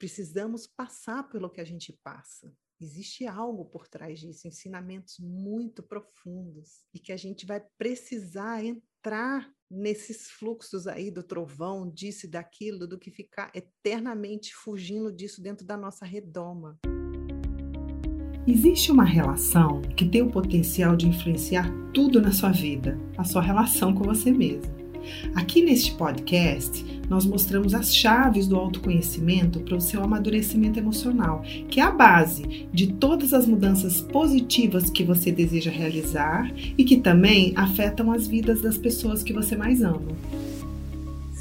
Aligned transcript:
precisamos 0.00 0.66
passar 0.66 1.28
pelo 1.28 1.50
que 1.50 1.60
a 1.60 1.64
gente 1.64 1.92
passa. 2.02 2.50
Existe 2.80 3.26
algo 3.26 3.66
por 3.66 3.86
trás 3.86 4.18
disso, 4.18 4.48
ensinamentos 4.48 5.18
muito 5.20 5.82
profundos 5.82 6.86
e 6.94 6.98
que 6.98 7.12
a 7.12 7.16
gente 7.18 7.44
vai 7.44 7.60
precisar 7.76 8.64
entrar 8.64 9.52
nesses 9.70 10.30
fluxos 10.30 10.86
aí 10.86 11.10
do 11.10 11.22
trovão, 11.22 11.88
disso 11.88 12.24
e 12.24 12.30
daquilo, 12.30 12.88
do 12.88 12.98
que 12.98 13.10
ficar 13.10 13.52
eternamente 13.54 14.54
fugindo 14.54 15.12
disso 15.12 15.42
dentro 15.42 15.66
da 15.66 15.76
nossa 15.76 16.06
redoma. 16.06 16.78
Existe 18.46 18.90
uma 18.90 19.04
relação 19.04 19.82
que 19.82 20.08
tem 20.08 20.22
o 20.22 20.30
potencial 20.30 20.96
de 20.96 21.06
influenciar 21.06 21.70
tudo 21.92 22.22
na 22.22 22.32
sua 22.32 22.50
vida, 22.50 22.98
a 23.18 23.24
sua 23.24 23.42
relação 23.42 23.94
com 23.94 24.02
você 24.02 24.32
mesmo. 24.32 24.79
Aqui 25.34 25.62
neste 25.62 25.92
podcast, 25.92 26.84
nós 27.08 27.26
mostramos 27.26 27.74
as 27.74 27.94
chaves 27.94 28.46
do 28.46 28.56
autoconhecimento 28.56 29.60
para 29.60 29.76
o 29.76 29.80
seu 29.80 30.02
amadurecimento 30.02 30.78
emocional, 30.78 31.42
que 31.68 31.80
é 31.80 31.82
a 31.82 31.90
base 31.90 32.68
de 32.72 32.92
todas 32.92 33.32
as 33.32 33.46
mudanças 33.46 34.00
positivas 34.00 34.88
que 34.90 35.02
você 35.02 35.32
deseja 35.32 35.70
realizar 35.70 36.52
e 36.78 36.84
que 36.84 36.98
também 36.98 37.52
afetam 37.56 38.12
as 38.12 38.28
vidas 38.28 38.60
das 38.60 38.78
pessoas 38.78 39.22
que 39.22 39.32
você 39.32 39.56
mais 39.56 39.82
ama. 39.82 40.00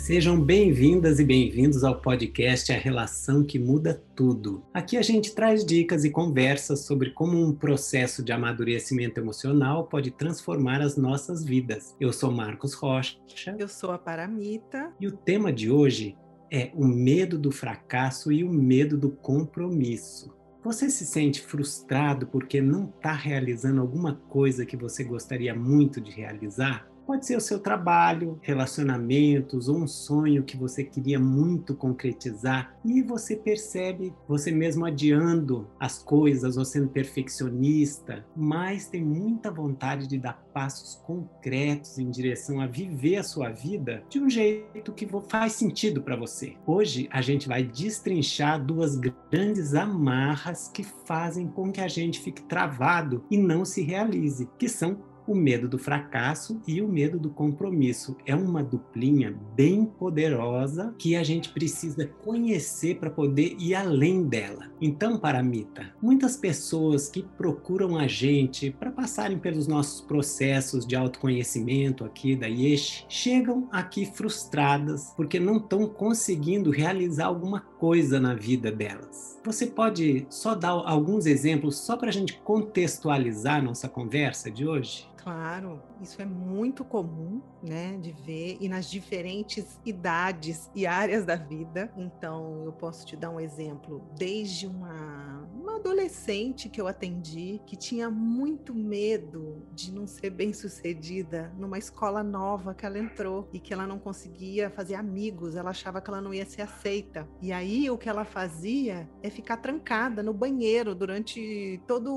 Sejam 0.10 0.42
bem-vindas 0.42 1.20
e 1.20 1.24
bem-vindos 1.24 1.84
ao 1.84 2.02
podcast 2.02 2.72
A 2.72 2.76
Relação 2.76 3.44
que 3.44 3.60
Muda 3.60 4.04
Tudo. 4.16 4.64
Aqui 4.74 4.98
a 4.98 5.04
gente 5.04 5.36
traz 5.36 5.64
dicas 5.64 6.04
e 6.04 6.10
conversas 6.10 6.80
sobre 6.80 7.12
como 7.12 7.40
um 7.40 7.54
processo 7.54 8.24
de 8.24 8.32
amadurecimento 8.32 9.20
emocional 9.20 9.86
pode 9.86 10.10
transformar 10.10 10.82
as 10.82 10.98
nossas 10.98 11.46
vidas. 11.46 11.96
Eu 12.00 12.12
sou 12.12 12.32
Marcos 12.32 12.74
Rocha. 12.74 13.20
Eu 13.56 13.68
sou 13.68 13.92
a 13.92 14.00
Paramita. 14.00 14.92
E 15.00 15.06
o 15.06 15.12
tema 15.12 15.54
de 15.54 15.70
hoje 15.70 16.18
é 16.52 16.72
o 16.74 16.88
medo 16.88 17.38
do 17.38 17.52
fracasso 17.52 18.32
e 18.32 18.44
o 18.44 18.52
medo 18.52 18.98
do 18.98 19.12
compromisso. 19.12 20.36
Você 20.64 20.90
se 20.90 21.06
sente 21.06 21.40
frustrado 21.40 22.26
porque 22.26 22.60
não 22.60 22.86
está 22.86 23.14
realizando 23.14 23.80
alguma 23.80 24.16
coisa 24.16 24.66
que 24.66 24.76
você 24.76 25.04
gostaria 25.04 25.54
muito 25.54 26.02
de 26.02 26.10
realizar? 26.10 26.89
Pode 27.10 27.26
ser 27.26 27.36
o 27.38 27.42
seu 27.42 27.58
trabalho, 27.58 28.38
relacionamentos 28.40 29.68
ou 29.68 29.78
um 29.78 29.88
sonho 29.88 30.44
que 30.44 30.56
você 30.56 30.84
queria 30.84 31.20
muito 31.20 31.74
concretizar 31.74 32.78
e 32.86 33.02
você 33.02 33.36
percebe 33.36 34.14
você 34.28 34.52
mesmo 34.52 34.86
adiando 34.86 35.68
as 35.80 36.04
coisas 36.04 36.56
ou 36.56 36.64
sendo 36.64 36.88
perfeccionista, 36.88 38.24
mas 38.38 38.90
tem 38.90 39.04
muita 39.04 39.50
vontade 39.50 40.06
de 40.06 40.20
dar 40.20 40.40
passos 40.54 41.02
concretos 41.04 41.98
em 41.98 42.12
direção 42.12 42.62
a 42.62 42.68
viver 42.68 43.16
a 43.16 43.24
sua 43.24 43.50
vida 43.50 44.04
de 44.08 44.20
um 44.20 44.30
jeito 44.30 44.94
que 44.94 45.10
faz 45.28 45.54
sentido 45.54 46.04
para 46.04 46.16
você. 46.16 46.58
Hoje 46.64 47.10
a 47.12 47.24
gente 47.24 47.48
vai 47.48 47.64
destrinchar 47.64 48.64
duas 48.64 48.96
grandes 48.96 49.74
amarras 49.74 50.68
que 50.68 50.84
fazem 50.84 51.48
com 51.48 51.72
que 51.72 51.82
a 51.82 51.88
gente 51.88 52.20
fique 52.20 52.44
travado 52.44 53.26
e 53.32 53.38
não 53.38 53.66
se 53.66 53.82
realize, 53.82 54.48
que 54.60 54.70
são 54.70 55.09
o 55.30 55.36
medo 55.36 55.70
do 55.70 55.78
fracasso 55.78 56.60
e 56.68 56.82
o 56.82 56.88
medo 56.88 57.20
do 57.20 57.30
compromisso. 57.30 58.18
É 58.26 58.36
uma 58.36 58.64
duplinha 58.64 59.36
bem 59.56 59.86
poderosa 59.86 60.96
que 60.98 61.16
a 61.16 61.24
gente 61.24 61.50
precisa 61.50 62.08
conhecer 62.24 62.98
para 62.98 63.12
poder 63.12 63.56
ir 63.60 63.76
além 63.76 64.24
dela. 64.24 64.72
Então, 64.82 65.20
Paramita, 65.20 65.94
muitas 66.02 66.36
pessoas 66.36 67.10
que 67.10 67.22
procuram 67.22 67.96
a 67.98 68.08
gente 68.08 68.72
para 68.72 68.92
passarem 68.92 69.38
pelos 69.38 69.68
nossos 69.68 70.02
processos 70.02 70.86
de 70.86 70.96
autoconhecimento 70.96 72.04
aqui 72.04 72.36
da 72.36 72.48
Yesh, 72.48 73.06
chegam 73.08 73.68
aqui 73.72 74.06
frustradas 74.06 75.14
porque 75.16 75.40
não 75.40 75.58
estão 75.58 75.88
conseguindo 75.88 76.72
realizar 76.72 77.28
alguma 77.28 77.60
coisa 77.60 78.20
na 78.20 78.34
vida 78.34 78.72
delas. 78.72 79.40
Você 79.46 79.68
pode 79.68 80.26
só 80.30 80.56
dar 80.56 80.72
alguns 80.72 81.26
exemplos 81.26 81.78
só 81.78 81.96
para 81.96 82.10
a 82.10 82.14
gente 82.14 82.40
contextualizar 82.44 83.64
nossa 83.64 83.88
conversa 83.88 84.50
de 84.50 84.68
hoje? 84.68 85.08
Claro, 85.30 85.80
isso 86.02 86.20
é 86.24 86.26
muito 86.26 86.84
comum, 86.84 87.40
né, 87.62 88.00
de 88.02 88.12
ver 88.12 88.58
e 88.60 88.68
nas 88.68 88.90
diferentes 88.90 89.80
idades 89.86 90.72
e 90.74 90.88
áreas 90.88 91.24
da 91.24 91.36
vida. 91.36 91.92
Então, 91.96 92.64
eu 92.66 92.74
posso 92.74 93.06
te 93.06 93.16
dar 93.16 93.30
um 93.30 93.40
exemplo, 93.40 94.04
desde 94.18 94.66
uma, 94.66 95.48
uma 95.54 95.76
adolescente 95.76 96.68
que 96.68 96.82
eu 96.82 96.88
atendi 96.88 97.62
que 97.68 97.76
tinha 97.76 98.10
muito 98.10 98.74
medo 98.74 99.62
de 99.72 99.92
não 99.92 100.08
ser 100.08 100.32
bem-sucedida 100.32 101.54
numa 101.60 101.78
escola 101.78 102.24
nova 102.24 102.74
que 102.74 102.84
ela 102.84 102.98
entrou 102.98 103.48
e 103.54 103.60
que 103.60 103.72
ela 103.72 103.86
não 103.86 104.00
conseguia 104.00 104.72
fazer 104.72 104.96
amigos, 104.96 105.56
ela 105.56 105.70
achava 105.70 106.02
que 106.02 106.10
ela 106.10 106.22
não 106.22 106.34
ia 106.34 106.46
ser 106.46 106.64
aceita. 106.64 107.28
E 107.40 107.52
aí 107.52 107.88
o 107.88 108.00
que 108.00 108.10
ela 108.10 108.26
fazia 108.26 109.08
é 109.22 109.30
ficar 109.30 109.58
trancada 109.58 110.24
no 110.24 110.34
banheiro 110.34 110.96
durante 110.96 111.80
todo 111.86 112.12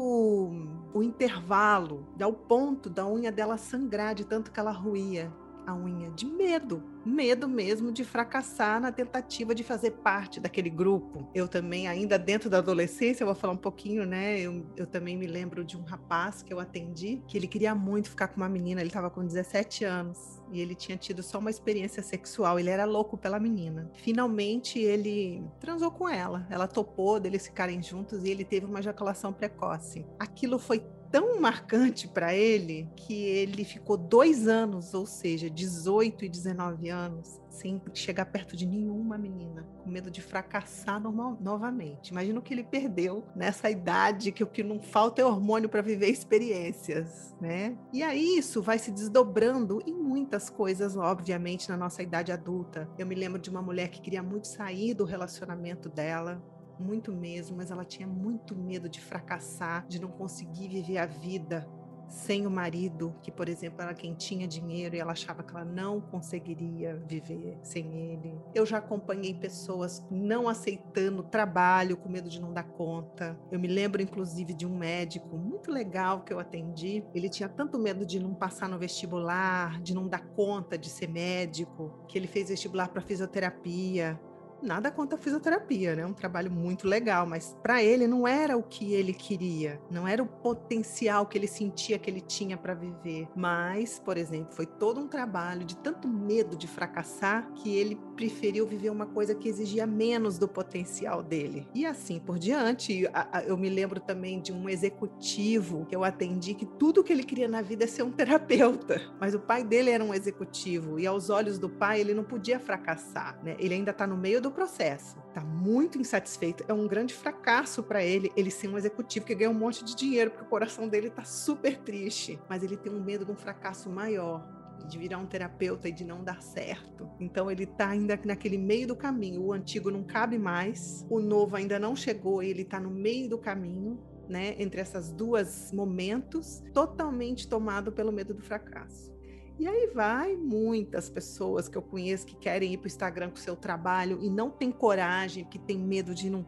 o 0.94 1.02
intervalo, 1.02 2.06
ao 2.18 2.32
ponto 2.32 2.88
da 2.88 3.01
unha 3.06 3.32
dela 3.32 3.56
sangrar 3.56 4.14
de 4.14 4.24
tanto 4.24 4.50
que 4.50 4.60
ela 4.60 4.72
ruía 4.72 5.32
a 5.66 5.74
unha 5.74 6.10
de 6.10 6.26
medo, 6.26 6.82
medo 7.04 7.48
mesmo 7.48 7.92
de 7.92 8.04
fracassar 8.04 8.80
na 8.80 8.90
tentativa 8.90 9.54
de 9.54 9.62
fazer 9.62 9.92
parte 9.92 10.40
daquele 10.40 10.70
grupo. 10.70 11.28
Eu 11.34 11.48
também, 11.48 11.88
ainda 11.88 12.18
dentro 12.18 12.50
da 12.50 12.58
adolescência, 12.58 13.22
eu 13.22 13.26
vou 13.26 13.34
falar 13.34 13.52
um 13.52 13.58
pouquinho, 13.58 14.04
né? 14.04 14.40
Eu, 14.40 14.66
eu 14.76 14.86
também 14.86 15.16
me 15.16 15.26
lembro 15.26 15.64
de 15.64 15.76
um 15.76 15.82
rapaz 15.82 16.42
que 16.42 16.52
eu 16.52 16.60
atendi, 16.60 17.22
que 17.26 17.36
ele 17.36 17.46
queria 17.46 17.74
muito 17.74 18.10
ficar 18.10 18.28
com 18.28 18.36
uma 18.36 18.48
menina, 18.48 18.80
ele 18.80 18.88
estava 18.88 19.10
com 19.10 19.24
17 19.24 19.84
anos 19.84 20.42
e 20.50 20.60
ele 20.60 20.74
tinha 20.74 20.96
tido 20.96 21.22
só 21.22 21.38
uma 21.38 21.50
experiência 21.50 22.02
sexual, 22.02 22.58
ele 22.58 22.70
era 22.70 22.84
louco 22.84 23.16
pela 23.16 23.38
menina. 23.38 23.90
Finalmente 23.94 24.78
ele 24.78 25.42
transou 25.60 25.90
com 25.90 26.08
ela, 26.08 26.46
ela 26.50 26.66
topou 26.66 27.18
deles 27.18 27.46
ficarem 27.46 27.82
juntos 27.82 28.24
e 28.24 28.30
ele 28.30 28.44
teve 28.44 28.66
uma 28.66 28.80
ejaculação 28.80 29.32
precoce. 29.32 30.04
Aquilo 30.18 30.58
foi 30.58 30.84
tão 31.12 31.38
marcante 31.38 32.08
para 32.08 32.34
ele 32.34 32.88
que 32.96 33.12
ele 33.12 33.64
ficou 33.64 33.98
dois 33.98 34.48
anos, 34.48 34.94
ou 34.94 35.04
seja, 35.04 35.50
18 35.50 36.24
e 36.24 36.28
19 36.28 36.88
anos, 36.88 37.38
sem 37.50 37.80
chegar 37.92 38.24
perto 38.24 38.56
de 38.56 38.66
nenhuma 38.66 39.18
menina, 39.18 39.68
com 39.84 39.90
medo 39.90 40.10
de 40.10 40.22
fracassar 40.22 40.98
normal, 40.98 41.36
novamente. 41.38 42.08
Imagina 42.08 42.38
o 42.38 42.42
que 42.42 42.54
ele 42.54 42.64
perdeu 42.64 43.26
nessa 43.36 43.70
idade, 43.70 44.32
que 44.32 44.42
o 44.42 44.46
que 44.46 44.62
não 44.62 44.80
falta 44.80 45.20
é 45.20 45.24
hormônio 45.24 45.68
para 45.68 45.82
viver 45.82 46.08
experiências, 46.08 47.36
né? 47.38 47.76
E 47.92 48.02
aí 48.02 48.38
isso 48.38 48.62
vai 48.62 48.78
se 48.78 48.90
desdobrando 48.90 49.82
em 49.86 49.92
muitas 49.92 50.48
coisas, 50.48 50.96
obviamente, 50.96 51.68
na 51.68 51.76
nossa 51.76 52.02
idade 52.02 52.32
adulta. 52.32 52.88
Eu 52.98 53.06
me 53.06 53.14
lembro 53.14 53.40
de 53.40 53.50
uma 53.50 53.60
mulher 53.60 53.88
que 53.88 54.00
queria 54.00 54.22
muito 54.22 54.48
sair 54.48 54.94
do 54.94 55.04
relacionamento 55.04 55.90
dela, 55.90 56.42
muito 56.82 57.12
mesmo, 57.12 57.56
mas 57.56 57.70
ela 57.70 57.84
tinha 57.84 58.06
muito 58.06 58.54
medo 58.56 58.88
de 58.88 59.00
fracassar, 59.00 59.86
de 59.86 60.00
não 60.00 60.10
conseguir 60.10 60.68
viver 60.68 60.98
a 60.98 61.06
vida 61.06 61.66
sem 62.12 62.46
o 62.46 62.50
marido, 62.50 63.14
que, 63.22 63.32
por 63.32 63.48
exemplo, 63.48 63.80
era 63.80 63.94
quem 63.94 64.14
tinha 64.14 64.46
dinheiro 64.46 64.94
e 64.94 64.98
ela 64.98 65.12
achava 65.12 65.42
que 65.42 65.54
ela 65.54 65.64
não 65.64 66.00
conseguiria 66.00 67.02
viver 67.08 67.58
sem 67.62 67.94
ele. 67.94 68.38
Eu 68.54 68.66
já 68.66 68.78
acompanhei 68.78 69.34
pessoas 69.34 70.06
não 70.10 70.48
aceitando 70.48 71.22
trabalho, 71.22 71.96
com 71.96 72.10
medo 72.10 72.28
de 72.28 72.40
não 72.40 72.52
dar 72.52 72.64
conta. 72.64 73.38
Eu 73.50 73.58
me 73.58 73.66
lembro, 73.66 74.02
inclusive, 74.02 74.52
de 74.52 74.66
um 74.66 74.76
médico 74.76 75.36
muito 75.38 75.70
legal 75.70 76.22
que 76.22 76.32
eu 76.32 76.38
atendi. 76.38 77.02
Ele 77.14 77.30
tinha 77.30 77.48
tanto 77.48 77.78
medo 77.78 78.04
de 78.04 78.20
não 78.20 78.34
passar 78.34 78.68
no 78.68 78.78
vestibular, 78.78 79.80
de 79.80 79.94
não 79.94 80.06
dar 80.06 80.26
conta 80.28 80.76
de 80.76 80.90
ser 80.90 81.08
médico, 81.08 82.04
que 82.06 82.18
ele 82.18 82.26
fez 82.26 82.50
vestibular 82.50 82.88
para 82.88 83.00
fisioterapia 83.00 84.20
nada 84.62 84.90
contra 84.90 85.18
a 85.18 85.20
fisioterapia, 85.20 85.96
né? 85.96 86.06
Um 86.06 86.12
trabalho 86.12 86.50
muito 86.50 86.86
legal, 86.86 87.26
mas 87.26 87.56
para 87.62 87.82
ele 87.82 88.06
não 88.06 88.26
era 88.26 88.56
o 88.56 88.62
que 88.62 88.94
ele 88.94 89.12
queria, 89.12 89.80
não 89.90 90.06
era 90.06 90.22
o 90.22 90.26
potencial 90.26 91.26
que 91.26 91.36
ele 91.36 91.48
sentia 91.48 91.98
que 91.98 92.08
ele 92.08 92.20
tinha 92.20 92.56
para 92.56 92.74
viver. 92.74 93.28
Mas, 93.34 93.98
por 93.98 94.16
exemplo, 94.16 94.54
foi 94.54 94.66
todo 94.66 95.00
um 95.00 95.08
trabalho 95.08 95.64
de 95.64 95.76
tanto 95.76 96.08
medo 96.08 96.56
de 96.56 96.66
fracassar 96.66 97.50
que 97.54 97.74
ele 97.74 97.98
preferiu 98.16 98.66
viver 98.66 98.90
uma 98.90 99.06
coisa 99.06 99.34
que 99.34 99.48
exigia 99.48 99.86
menos 99.86 100.38
do 100.38 100.48
potencial 100.48 101.22
dele. 101.22 101.66
E 101.74 101.84
assim 101.84 102.18
por 102.18 102.38
diante. 102.38 103.08
Eu 103.46 103.56
me 103.56 103.68
lembro 103.68 104.00
também 104.00 104.40
de 104.40 104.52
um 104.52 104.68
executivo 104.68 105.86
que 105.86 105.94
eu 105.94 106.04
atendi 106.04 106.54
que 106.54 106.66
tudo 106.66 107.02
que 107.02 107.12
ele 107.12 107.22
queria 107.22 107.48
na 107.48 107.62
vida 107.62 107.84
é 107.84 107.86
ser 107.86 108.02
um 108.02 108.10
terapeuta, 108.12 109.00
mas 109.20 109.34
o 109.34 109.40
pai 109.40 109.64
dele 109.64 109.90
era 109.90 110.02
um 110.02 110.14
executivo 110.14 110.98
e 110.98 111.06
aos 111.06 111.30
olhos 111.30 111.58
do 111.58 111.68
pai 111.68 112.00
ele 112.00 112.14
não 112.14 112.24
podia 112.24 112.58
fracassar, 112.58 113.38
né? 113.42 113.56
Ele 113.58 113.74
ainda 113.74 113.90
está 113.90 114.06
no 114.06 114.16
meio 114.16 114.40
do 114.40 114.50
processo. 114.52 115.18
Está 115.28 115.40
muito 115.42 115.98
insatisfeito. 115.98 116.64
É 116.68 116.72
um 116.72 116.86
grande 116.86 117.14
fracasso 117.14 117.82
para 117.82 118.04
ele 118.04 118.30
ele 118.36 118.50
ser 118.50 118.68
um 118.68 118.76
executivo 118.76 119.26
que 119.26 119.34
ganha 119.34 119.50
um 119.50 119.54
monte 119.54 119.84
de 119.84 119.94
dinheiro, 119.94 120.30
porque 120.30 120.44
o 120.44 120.48
coração 120.48 120.88
dele 120.88 121.08
está 121.08 121.24
super 121.24 121.78
triste. 121.78 122.38
Mas 122.48 122.62
ele 122.62 122.76
tem 122.76 122.92
um 122.92 123.02
medo 123.02 123.24
de 123.24 123.32
um 123.32 123.36
fracasso 123.36 123.88
maior 123.88 124.62
de 124.86 124.98
virar 124.98 125.18
um 125.18 125.26
terapeuta 125.26 125.88
e 125.88 125.92
de 125.92 126.04
não 126.04 126.22
dar 126.22 126.42
certo. 126.42 127.08
Então 127.20 127.50
ele 127.50 127.64
está 127.64 127.88
ainda 127.88 128.18
naquele 128.24 128.58
meio 128.58 128.86
do 128.86 128.96
caminho. 128.96 129.42
O 129.42 129.52
antigo 129.52 129.90
não 129.90 130.02
cabe 130.02 130.38
mais, 130.38 131.06
o 131.08 131.20
novo 131.20 131.56
ainda 131.56 131.78
não 131.78 131.94
chegou, 131.94 132.42
ele 132.42 132.62
está 132.62 132.80
no 132.80 132.90
meio 132.90 133.28
do 133.28 133.38
caminho. 133.38 133.98
Né, 134.28 134.54
entre 134.56 134.80
essas 134.80 135.12
duas 135.12 135.72
momentos, 135.72 136.62
totalmente 136.72 137.46
tomado 137.46 137.92
pelo 137.92 138.12
medo 138.12 138.32
do 138.32 138.40
fracasso. 138.40 139.12
E 139.58 139.66
aí 139.66 139.90
vai 139.94 140.36
muitas 140.36 141.08
pessoas 141.08 141.68
que 141.68 141.76
eu 141.76 141.82
conheço 141.82 142.26
que 142.26 142.34
querem 142.34 142.72
ir 142.72 142.78
para 142.78 142.86
o 142.86 142.88
Instagram 142.88 143.30
com 143.30 143.36
o 143.36 143.40
seu 143.40 143.54
trabalho 143.54 144.18
e 144.22 144.30
não 144.30 144.50
tem 144.50 144.70
coragem, 144.70 145.44
que 145.44 145.58
tem 145.58 145.78
medo 145.78 146.14
de 146.14 146.30
não, 146.30 146.46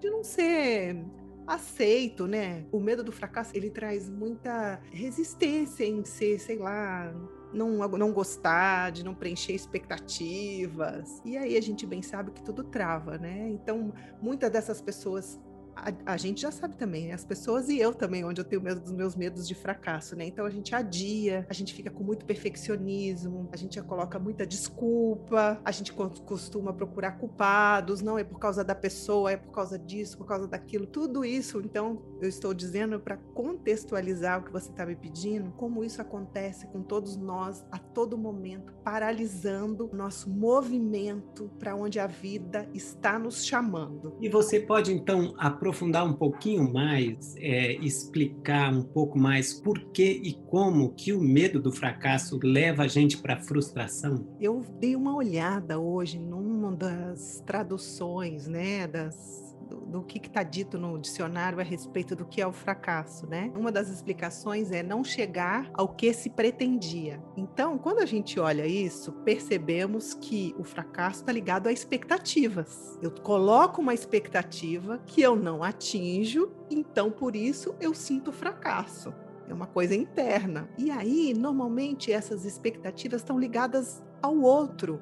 de 0.00 0.08
não 0.08 0.22
ser 0.22 1.04
aceito, 1.46 2.26
né? 2.26 2.64
O 2.72 2.80
medo 2.80 3.04
do 3.04 3.12
fracasso, 3.12 3.54
ele 3.54 3.70
traz 3.70 4.08
muita 4.08 4.80
resistência 4.90 5.84
em 5.84 6.04
ser, 6.04 6.38
sei 6.38 6.58
lá, 6.58 7.12
não, 7.52 7.86
não 7.88 8.12
gostar, 8.12 8.90
de 8.92 9.04
não 9.04 9.14
preencher 9.14 9.52
expectativas. 9.52 11.20
E 11.24 11.36
aí 11.36 11.56
a 11.56 11.60
gente 11.60 11.86
bem 11.86 12.02
sabe 12.02 12.30
que 12.30 12.42
tudo 12.42 12.64
trava, 12.64 13.18
né? 13.18 13.48
Então, 13.50 13.92
muitas 14.20 14.50
dessas 14.50 14.80
pessoas 14.80 15.40
a, 15.76 16.12
a, 16.12 16.16
gente 16.16 16.42
já 16.42 16.50
sabe 16.50 16.76
também, 16.76 17.08
né? 17.08 17.14
As 17.14 17.24
pessoas 17.24 17.68
e 17.68 17.78
eu 17.78 17.92
também, 17.94 18.24
onde 18.24 18.40
eu 18.40 18.44
tenho 18.44 18.62
medo 18.62 18.80
dos 18.80 18.92
meus 18.92 19.14
medos 19.16 19.46
de 19.46 19.54
fracasso, 19.54 20.16
né? 20.16 20.26
Então 20.26 20.46
a 20.46 20.50
gente 20.50 20.74
adia, 20.74 21.46
a 21.48 21.52
gente 21.52 21.74
fica 21.74 21.90
com 21.90 22.04
muito 22.04 22.24
perfeccionismo, 22.24 23.48
a 23.52 23.56
gente 23.56 23.80
coloca 23.82 24.18
muita 24.18 24.46
desculpa, 24.46 25.60
a 25.64 25.70
gente 25.70 25.92
costuma 25.92 26.72
procurar 26.72 27.12
culpados, 27.12 28.00
não 28.00 28.18
é 28.18 28.24
por 28.24 28.38
causa 28.38 28.64
da 28.64 28.74
pessoa, 28.74 29.32
é 29.32 29.36
por 29.36 29.52
causa 29.52 29.78
disso, 29.78 30.18
por 30.18 30.26
causa 30.26 30.46
daquilo. 30.46 30.86
Tudo 30.86 31.24
isso, 31.24 31.60
então, 31.60 32.02
eu 32.20 32.28
estou 32.28 32.54
dizendo 32.54 32.98
para 33.00 33.16
contextualizar 33.16 34.40
o 34.40 34.44
que 34.44 34.52
você 34.52 34.70
está 34.70 34.86
me 34.86 34.96
pedindo, 34.96 35.50
como 35.52 35.84
isso 35.84 36.00
acontece 36.00 36.66
com 36.68 36.82
todos 36.82 37.16
nós 37.16 37.64
a 37.70 37.78
todo 37.78 38.16
momento, 38.16 38.72
paralisando 38.84 39.90
o 39.92 39.96
nosso 39.96 40.30
movimento 40.30 41.50
para 41.58 41.74
onde 41.74 41.98
a 41.98 42.06
vida 42.06 42.68
está 42.72 43.18
nos 43.18 43.44
chamando. 43.44 44.16
E 44.20 44.28
você 44.28 44.60
pode 44.60 44.92
então 44.92 45.34
aprofundar 45.64 46.04
um 46.04 46.12
pouquinho 46.12 46.70
mais, 46.70 47.34
é, 47.38 47.72
explicar 47.76 48.70
um 48.70 48.82
pouco 48.82 49.18
mais 49.18 49.54
por 49.54 49.80
que 49.92 50.20
e 50.22 50.34
como 50.50 50.92
que 50.92 51.14
o 51.14 51.20
medo 51.20 51.60
do 51.60 51.72
fracasso 51.72 52.38
leva 52.42 52.82
a 52.82 52.88
gente 52.88 53.16
para 53.16 53.34
a 53.34 53.40
frustração? 53.40 54.26
Eu 54.38 54.62
dei 54.78 54.94
uma 54.94 55.16
olhada 55.16 55.78
hoje 55.78 56.18
numa 56.18 56.70
das 56.70 57.42
traduções, 57.46 58.46
né, 58.46 58.86
das 58.86 59.53
do, 59.74 60.02
que 60.02 60.18
está 60.18 60.42
dito 60.42 60.78
no 60.78 60.98
dicionário 60.98 61.60
a 61.60 61.62
respeito 61.62 62.14
do 62.14 62.24
que 62.24 62.40
é 62.40 62.46
o 62.46 62.52
fracasso, 62.52 63.26
né? 63.26 63.50
Uma 63.54 63.72
das 63.72 63.88
explicações 63.88 64.70
é 64.70 64.82
não 64.82 65.02
chegar 65.04 65.70
ao 65.74 65.88
que 65.88 66.12
se 66.12 66.30
pretendia. 66.30 67.22
Então, 67.36 67.78
quando 67.78 68.00
a 68.00 68.06
gente 68.06 68.38
olha 68.38 68.66
isso, 68.66 69.12
percebemos 69.12 70.14
que 70.14 70.54
o 70.58 70.64
fracasso 70.64 71.20
está 71.20 71.32
ligado 71.32 71.66
a 71.66 71.72
expectativas. 71.72 72.98
Eu 73.02 73.10
coloco 73.10 73.80
uma 73.80 73.94
expectativa 73.94 75.00
que 75.06 75.20
eu 75.20 75.36
não 75.36 75.62
atinjo, 75.62 76.50
então 76.70 77.10
por 77.10 77.36
isso 77.36 77.74
eu 77.80 77.94
sinto 77.94 78.32
fracasso. 78.32 79.12
É 79.48 79.52
uma 79.52 79.66
coisa 79.66 79.94
interna. 79.94 80.68
E 80.78 80.90
aí, 80.90 81.34
normalmente, 81.34 82.10
essas 82.10 82.44
expectativas 82.44 83.20
estão 83.20 83.38
ligadas 83.38 84.02
ao 84.22 84.40
outro, 84.40 85.00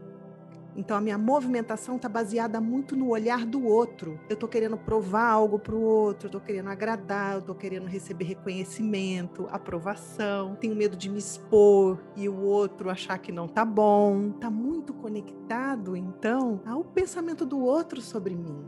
então 0.76 0.96
a 0.96 1.00
minha 1.00 1.18
movimentação 1.18 1.96
está 1.96 2.08
baseada 2.08 2.60
muito 2.60 2.96
no 2.96 3.10
olhar 3.10 3.44
do 3.44 3.64
outro. 3.64 4.18
Eu 4.28 4.34
estou 4.34 4.48
querendo 4.48 4.76
provar 4.76 5.28
algo 5.28 5.58
para 5.58 5.74
o 5.74 5.82
outro, 5.82 6.26
estou 6.26 6.40
querendo 6.40 6.68
agradar, 6.68 7.38
estou 7.38 7.54
querendo 7.54 7.86
receber 7.86 8.24
reconhecimento, 8.24 9.46
aprovação. 9.50 10.56
Tenho 10.56 10.74
medo 10.74 10.96
de 10.96 11.08
me 11.08 11.18
expor 11.18 12.02
e 12.16 12.28
o 12.28 12.40
outro 12.40 12.90
achar 12.90 13.18
que 13.18 13.32
não 13.32 13.46
tá 13.46 13.64
bom. 13.64 14.30
Está 14.34 14.50
muito 14.50 14.94
conectado, 14.94 15.96
então, 15.96 16.60
ao 16.66 16.84
pensamento 16.84 17.44
do 17.44 17.60
outro 17.60 18.00
sobre 18.00 18.34
mim. 18.34 18.64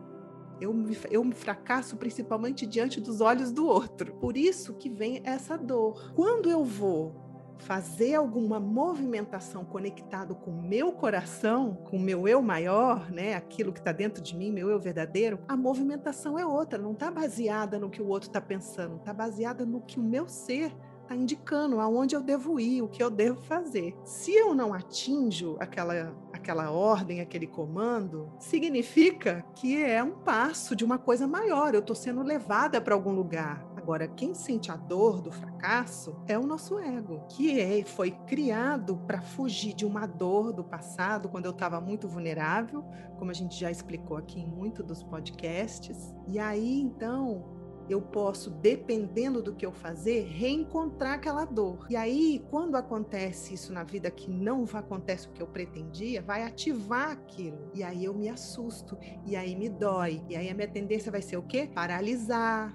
Eu 0.60 0.72
me, 0.72 0.96
eu 1.10 1.24
me 1.24 1.34
fracasso 1.34 1.96
principalmente 1.96 2.64
diante 2.64 3.00
dos 3.00 3.20
olhos 3.20 3.50
do 3.50 3.66
outro. 3.66 4.14
Por 4.14 4.36
isso 4.36 4.74
que 4.74 4.88
vem 4.88 5.20
essa 5.24 5.56
dor. 5.56 6.12
Quando 6.14 6.48
eu 6.48 6.64
vou 6.64 7.23
fazer 7.58 8.14
alguma 8.14 8.60
movimentação 8.60 9.64
conectado 9.64 10.34
com 10.34 10.50
o 10.50 10.62
meu 10.62 10.92
coração, 10.92 11.74
com 11.74 11.96
o 11.96 12.00
meu 12.00 12.28
eu 12.28 12.42
maior, 12.42 13.10
né, 13.10 13.34
aquilo 13.34 13.72
que 13.72 13.78
está 13.78 13.92
dentro 13.92 14.22
de 14.22 14.36
mim, 14.36 14.50
meu 14.50 14.68
eu 14.68 14.78
verdadeiro, 14.78 15.38
a 15.48 15.56
movimentação 15.56 16.38
é 16.38 16.46
outra, 16.46 16.78
não 16.78 16.92
está 16.92 17.10
baseada 17.10 17.78
no 17.78 17.90
que 17.90 18.02
o 18.02 18.08
outro 18.08 18.28
está 18.28 18.40
pensando, 18.40 18.96
está 18.96 19.12
baseada 19.12 19.64
no 19.64 19.80
que 19.80 19.98
o 19.98 20.02
meu 20.02 20.28
ser 20.28 20.72
está 21.04 21.14
indicando 21.14 21.80
aonde 21.80 22.16
eu 22.16 22.22
devo 22.22 22.58
ir, 22.58 22.82
o 22.82 22.88
que 22.88 23.02
eu 23.02 23.10
devo 23.10 23.40
fazer. 23.42 23.94
Se 24.04 24.34
eu 24.34 24.54
não 24.54 24.72
atinjo 24.72 25.56
aquela, 25.60 26.14
aquela 26.32 26.70
ordem, 26.70 27.20
aquele 27.20 27.46
comando, 27.46 28.32
significa 28.38 29.44
que 29.54 29.82
é 29.82 30.02
um 30.02 30.12
passo 30.12 30.74
de 30.74 30.84
uma 30.84 30.98
coisa 30.98 31.26
maior, 31.26 31.74
eu 31.74 31.80
estou 31.80 31.94
sendo 31.94 32.22
levada 32.22 32.80
para 32.80 32.94
algum 32.94 33.12
lugar. 33.12 33.64
Agora, 33.84 34.08
quem 34.08 34.32
sente 34.32 34.72
a 34.72 34.76
dor 34.76 35.20
do 35.20 35.30
fracasso 35.30 36.16
é 36.26 36.38
o 36.38 36.46
nosso 36.46 36.78
ego, 36.78 37.22
que 37.28 37.60
é, 37.60 37.84
foi 37.84 38.12
criado 38.26 38.96
para 39.06 39.20
fugir 39.20 39.74
de 39.74 39.84
uma 39.84 40.06
dor 40.06 40.54
do 40.54 40.64
passado, 40.64 41.28
quando 41.28 41.44
eu 41.44 41.50
estava 41.50 41.78
muito 41.82 42.08
vulnerável, 42.08 42.82
como 43.18 43.30
a 43.30 43.34
gente 43.34 43.60
já 43.60 43.70
explicou 43.70 44.16
aqui 44.16 44.40
em 44.40 44.46
muito 44.46 44.82
dos 44.82 45.02
podcasts. 45.02 46.14
E 46.26 46.38
aí, 46.38 46.80
então, 46.80 47.44
eu 47.86 48.00
posso, 48.00 48.48
dependendo 48.48 49.42
do 49.42 49.54
que 49.54 49.66
eu 49.66 49.72
fazer, 49.72 50.28
reencontrar 50.28 51.16
aquela 51.16 51.44
dor. 51.44 51.86
E 51.90 51.94
aí, 51.94 52.42
quando 52.50 52.76
acontece 52.76 53.52
isso 53.52 53.70
na 53.70 53.84
vida 53.84 54.10
que 54.10 54.30
não 54.30 54.64
acontece 54.72 55.28
o 55.28 55.32
que 55.32 55.42
eu 55.42 55.46
pretendia, 55.46 56.22
vai 56.22 56.42
ativar 56.42 57.10
aquilo. 57.10 57.70
E 57.74 57.82
aí 57.82 58.06
eu 58.06 58.14
me 58.14 58.30
assusto, 58.30 58.96
e 59.26 59.36
aí 59.36 59.54
me 59.54 59.68
dói. 59.68 60.24
E 60.26 60.36
aí 60.36 60.48
a 60.48 60.54
minha 60.54 60.68
tendência 60.68 61.12
vai 61.12 61.20
ser 61.20 61.36
o 61.36 61.42
quê? 61.42 61.68
Paralisar, 61.74 62.74